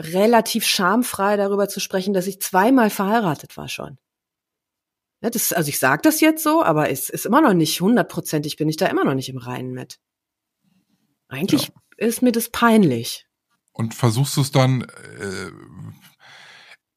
[0.00, 3.98] relativ schamfrei darüber zu sprechen, dass ich zweimal verheiratet war schon.
[5.22, 8.56] Ja, das, also ich sage das jetzt so, aber es ist immer noch nicht hundertprozentig,
[8.56, 9.98] bin ich da immer noch nicht im Reinen mit.
[11.28, 11.74] Eigentlich ja.
[11.98, 13.26] ist mir das peinlich.
[13.72, 15.50] Und versuchst du es dann äh,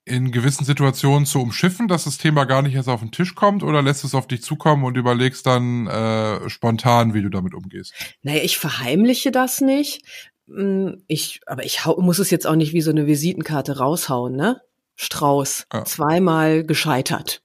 [0.05, 3.63] in gewissen Situationen zu umschiffen, dass das Thema gar nicht erst auf den Tisch kommt
[3.63, 7.93] oder lässt es auf dich zukommen und überlegst dann äh, spontan, wie du damit umgehst?
[8.21, 10.03] Naja, ich verheimliche das nicht.
[10.47, 14.35] Hm, ich, aber ich hau, muss es jetzt auch nicht wie so eine Visitenkarte raushauen,
[14.35, 14.61] ne?
[14.95, 15.85] Strauß, ja.
[15.85, 17.41] zweimal gescheitert.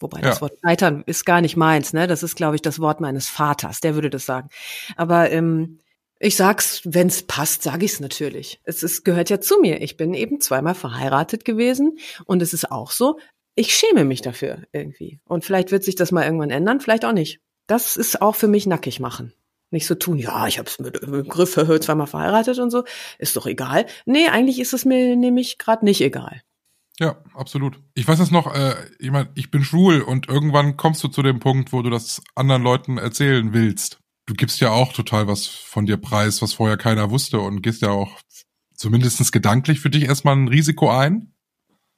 [0.00, 0.28] Wobei ja.
[0.28, 2.06] das Wort scheitern ist gar nicht meins, ne?
[2.06, 4.48] Das ist, glaube ich, das Wort meines Vaters, der würde das sagen.
[4.96, 5.78] Aber ähm,
[6.18, 8.60] ich sag's, wenn's passt, sage ich's natürlich.
[8.64, 9.82] Es ist, gehört ja zu mir.
[9.82, 13.18] Ich bin eben zweimal verheiratet gewesen und es ist auch so,
[13.54, 15.20] ich schäme mich dafür irgendwie.
[15.26, 17.40] Und vielleicht wird sich das mal irgendwann ändern, vielleicht auch nicht.
[17.66, 19.32] Das ist auch für mich nackig machen.
[19.74, 22.84] Nicht so tun, ja, ich hab's mit, mit Griff zweimal verheiratet und so,
[23.18, 23.86] ist doch egal.
[24.06, 26.42] Nee, eigentlich ist es mir nämlich gerade nicht egal.
[26.98, 27.80] Ja, absolut.
[27.94, 31.22] Ich weiß das noch, äh, ich mein, ich bin schwul und irgendwann kommst du zu
[31.22, 35.46] dem Punkt, wo du das anderen Leuten erzählen willst du gibst ja auch total was
[35.46, 38.20] von dir preis, was vorher keiner wusste und gehst ja auch
[38.74, 41.34] zumindestens gedanklich für dich erstmal ein Risiko ein.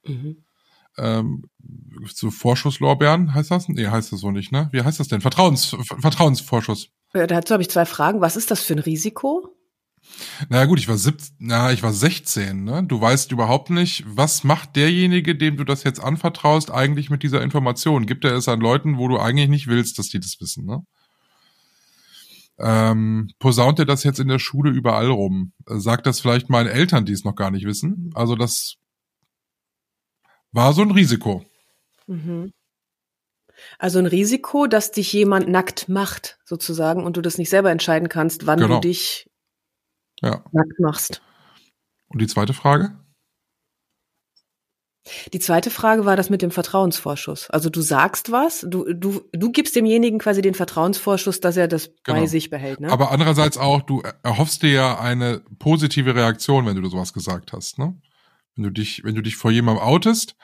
[0.05, 0.43] Mhm.
[0.97, 1.45] Ähm,
[2.05, 3.69] so Vorschusslorbeeren heißt das?
[3.69, 4.69] Nee, heißt das so nicht, ne?
[4.71, 5.21] Wie heißt das denn?
[5.21, 6.89] Vertrauens, Vertrauensvorschuss.
[7.13, 8.21] Dazu habe ich zwei Fragen.
[8.21, 9.53] Was ist das für ein Risiko?
[10.49, 12.83] Naja gut, ich war 17, na, ich war 16, ne?
[12.83, 17.41] Du weißt überhaupt nicht, was macht derjenige, dem du das jetzt anvertraust, eigentlich mit dieser
[17.41, 18.05] Information?
[18.05, 20.83] Gibt er es an Leuten, wo du eigentlich nicht willst, dass die das wissen, ne?
[22.59, 25.53] ähm, posaunt er das jetzt in der Schule überall rum?
[25.65, 28.11] Sagt das vielleicht meinen Eltern, die es noch gar nicht wissen?
[28.15, 28.75] Also das
[30.51, 31.45] war so ein Risiko.
[32.07, 32.51] Mhm.
[33.79, 38.09] Also ein Risiko, dass dich jemand nackt macht, sozusagen, und du das nicht selber entscheiden
[38.09, 38.75] kannst, wann genau.
[38.75, 39.29] du dich
[40.21, 40.43] ja.
[40.51, 41.21] nackt machst.
[42.07, 42.97] Und die zweite Frage?
[45.33, 47.49] Die zweite Frage war das mit dem Vertrauensvorschuss.
[47.49, 51.91] Also du sagst was, du, du, du gibst demjenigen quasi den Vertrauensvorschuss, dass er das
[52.03, 52.19] genau.
[52.19, 52.79] bei sich behält.
[52.79, 52.91] Ne?
[52.91, 57.79] Aber andererseits auch, du erhoffst dir ja eine positive Reaktion, wenn du sowas gesagt hast.
[57.79, 57.95] Ne?
[58.55, 60.35] Wenn du dich, wenn du dich vor jemandem outest,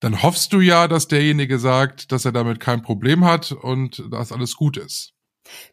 [0.00, 4.32] dann hoffst du ja, dass derjenige sagt, dass er damit kein Problem hat und dass
[4.32, 5.12] alles gut ist.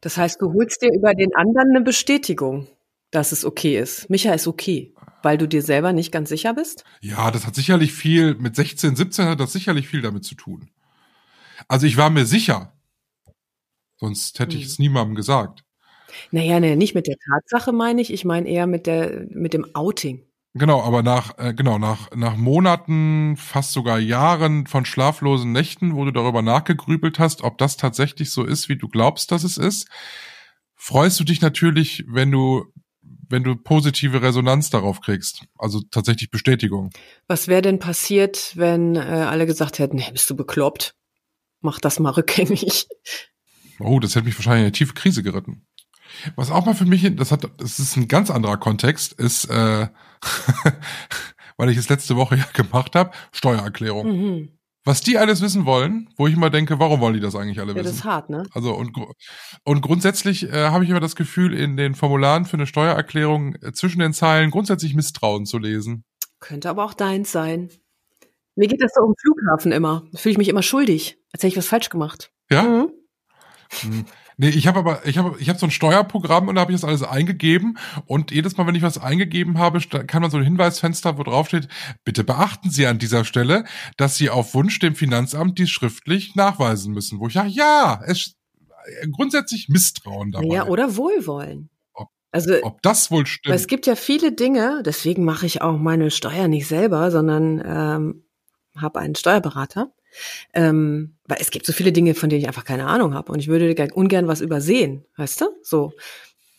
[0.01, 2.67] Das heißt, du holst dir über den anderen eine Bestätigung,
[3.11, 4.09] dass es okay ist.
[4.09, 4.93] Micha ist okay.
[5.23, 6.83] Weil du dir selber nicht ganz sicher bist?
[6.99, 10.69] Ja, das hat sicherlich viel, mit 16, 17 hat das sicherlich viel damit zu tun.
[11.67, 12.73] Also ich war mir sicher.
[13.97, 14.83] Sonst hätte ich es hm.
[14.83, 15.63] niemandem gesagt.
[16.31, 19.73] Naja, ne, nicht mit der Tatsache meine ich, ich meine eher mit der, mit dem
[19.73, 20.25] Outing.
[20.55, 26.05] Genau, aber nach, äh, genau, nach, nach Monaten, fast sogar Jahren von schlaflosen Nächten, wo
[26.05, 29.87] du darüber nachgegrübelt hast, ob das tatsächlich so ist, wie du glaubst, dass es ist,
[30.75, 32.65] freust du dich natürlich, wenn du
[33.29, 36.91] wenn du positive Resonanz darauf kriegst, also tatsächlich Bestätigung.
[37.27, 40.95] Was wäre denn passiert, wenn äh, alle gesagt hätten, hey, bist du bekloppt?
[41.61, 42.87] Mach das mal rückgängig.
[43.79, 45.65] Oh, das hätte mich wahrscheinlich in eine tiefe Krise geritten.
[46.35, 49.87] Was auch mal für mich, das hat, das ist ein ganz anderer Kontext, ist, äh,
[51.57, 54.07] weil ich es letzte Woche ja gemacht habe, Steuererklärung.
[54.07, 54.49] Mhm
[54.85, 57.69] was die alles wissen wollen, wo ich immer denke, warum wollen die das eigentlich alle
[57.69, 57.77] wissen?
[57.77, 58.43] Ja, das ist hart, ne?
[58.51, 58.91] Also und,
[59.63, 63.71] und grundsätzlich äh, habe ich immer das Gefühl, in den Formularen für eine Steuererklärung äh,
[63.71, 66.03] zwischen den Zeilen grundsätzlich Misstrauen zu lesen.
[66.39, 67.69] Könnte aber auch deins sein.
[68.55, 70.03] Mir geht das so um Flughafen immer.
[70.11, 72.31] Da fühle ich mich immer schuldig, als hätte ich was falsch gemacht.
[72.51, 72.63] Ja?
[72.63, 74.05] Mhm.
[74.43, 76.81] Nee, ich habe aber, ich habe ich hab so ein Steuerprogramm und da habe ich
[76.81, 77.77] das alles eingegeben
[78.07, 81.47] und jedes Mal, wenn ich was eingegeben habe, kann man so ein Hinweisfenster, wo drauf
[81.47, 81.69] steht,
[82.03, 83.63] bitte beachten Sie an dieser Stelle,
[83.95, 87.21] dass Sie auf Wunsch dem Finanzamt dies schriftlich nachweisen müssen.
[87.21, 88.35] Wo ich ja, ja, es
[89.13, 90.47] grundsätzlich Misstrauen dabei.
[90.53, 91.69] Ja, oder Wohlwollen.
[91.93, 93.55] Ob, also, ob das wohl stimmt.
[93.55, 98.25] Es gibt ja viele Dinge, deswegen mache ich auch meine Steuer nicht selber, sondern ähm,
[98.75, 99.93] habe einen Steuerberater
[100.53, 103.39] ähm, weil es gibt so viele Dinge, von denen ich einfach keine Ahnung habe und
[103.39, 105.45] ich würde ungern was übersehen, weißt du?
[105.61, 105.93] So.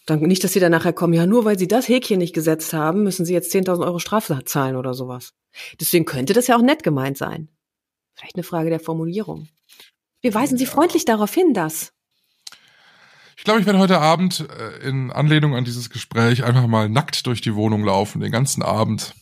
[0.06, 2.74] Dann nicht, dass sie dann nachher kommen, ja, nur weil sie das Häkchen nicht gesetzt
[2.74, 5.32] haben, müssen sie jetzt 10.000 Euro Strafe zahlen oder sowas.
[5.80, 7.48] Deswegen könnte das ja auch nett gemeint sein.
[8.14, 9.48] Vielleicht eine Frage der Formulierung.
[10.20, 11.92] Wir weisen Sie freundlich darauf hin, dass.
[13.36, 17.26] Ich glaube, ich werde heute Abend äh, in Anlehnung an dieses Gespräch einfach mal nackt
[17.26, 19.14] durch die Wohnung laufen, den ganzen Abend.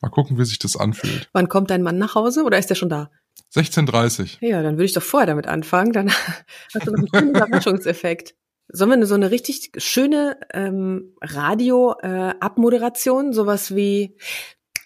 [0.00, 1.28] Mal gucken, wie sich das anfühlt.
[1.32, 3.10] Wann kommt dein Mann nach Hause oder ist er schon da?
[3.54, 5.92] 16.30 Ja, dann würde ich doch vorher damit anfangen.
[5.92, 6.10] Dann
[6.74, 8.34] hast du noch einen schönen Überraschungseffekt.
[8.68, 14.16] Sollen wir so eine richtig schöne ähm, Radio-Abmoderation, äh, sowas wie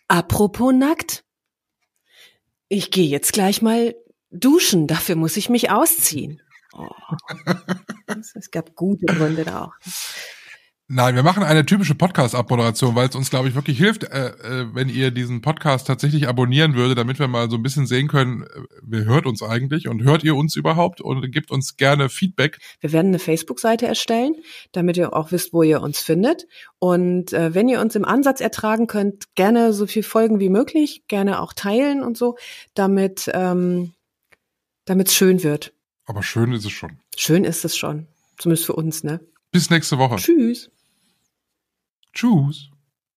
[0.07, 1.25] Apropos nackt?
[2.68, 3.95] Ich gehe jetzt gleich mal
[4.31, 6.43] duschen, dafür muss ich mich ausziehen.
[6.73, 6.89] Oh.
[8.35, 9.73] Es gab gute Gründe da auch.
[10.93, 14.74] Nein, wir machen eine typische Podcast-Abmoderation, weil es uns, glaube ich, wirklich hilft, äh, äh,
[14.74, 18.43] wenn ihr diesen Podcast tatsächlich abonnieren würde, damit wir mal so ein bisschen sehen können,
[18.43, 22.59] äh, wer hört uns eigentlich und hört ihr uns überhaupt und gibt uns gerne Feedback.
[22.80, 24.34] Wir werden eine Facebook-Seite erstellen,
[24.72, 26.49] damit ihr auch wisst, wo ihr uns findet.
[26.80, 31.05] Und äh, wenn ihr uns im Ansatz ertragen könnt, gerne so viel Folgen wie möglich,
[31.07, 32.36] gerne auch teilen und so,
[32.74, 33.93] damit ähm,
[34.86, 35.72] damit es schön wird.
[36.07, 36.99] Aber schön ist es schon.
[37.16, 38.09] Schön ist es schon.
[38.38, 39.20] Zumindest für uns, ne?
[39.53, 40.16] Bis nächste Woche.
[40.16, 40.68] Tschüss.
[42.13, 42.71] Tschüss.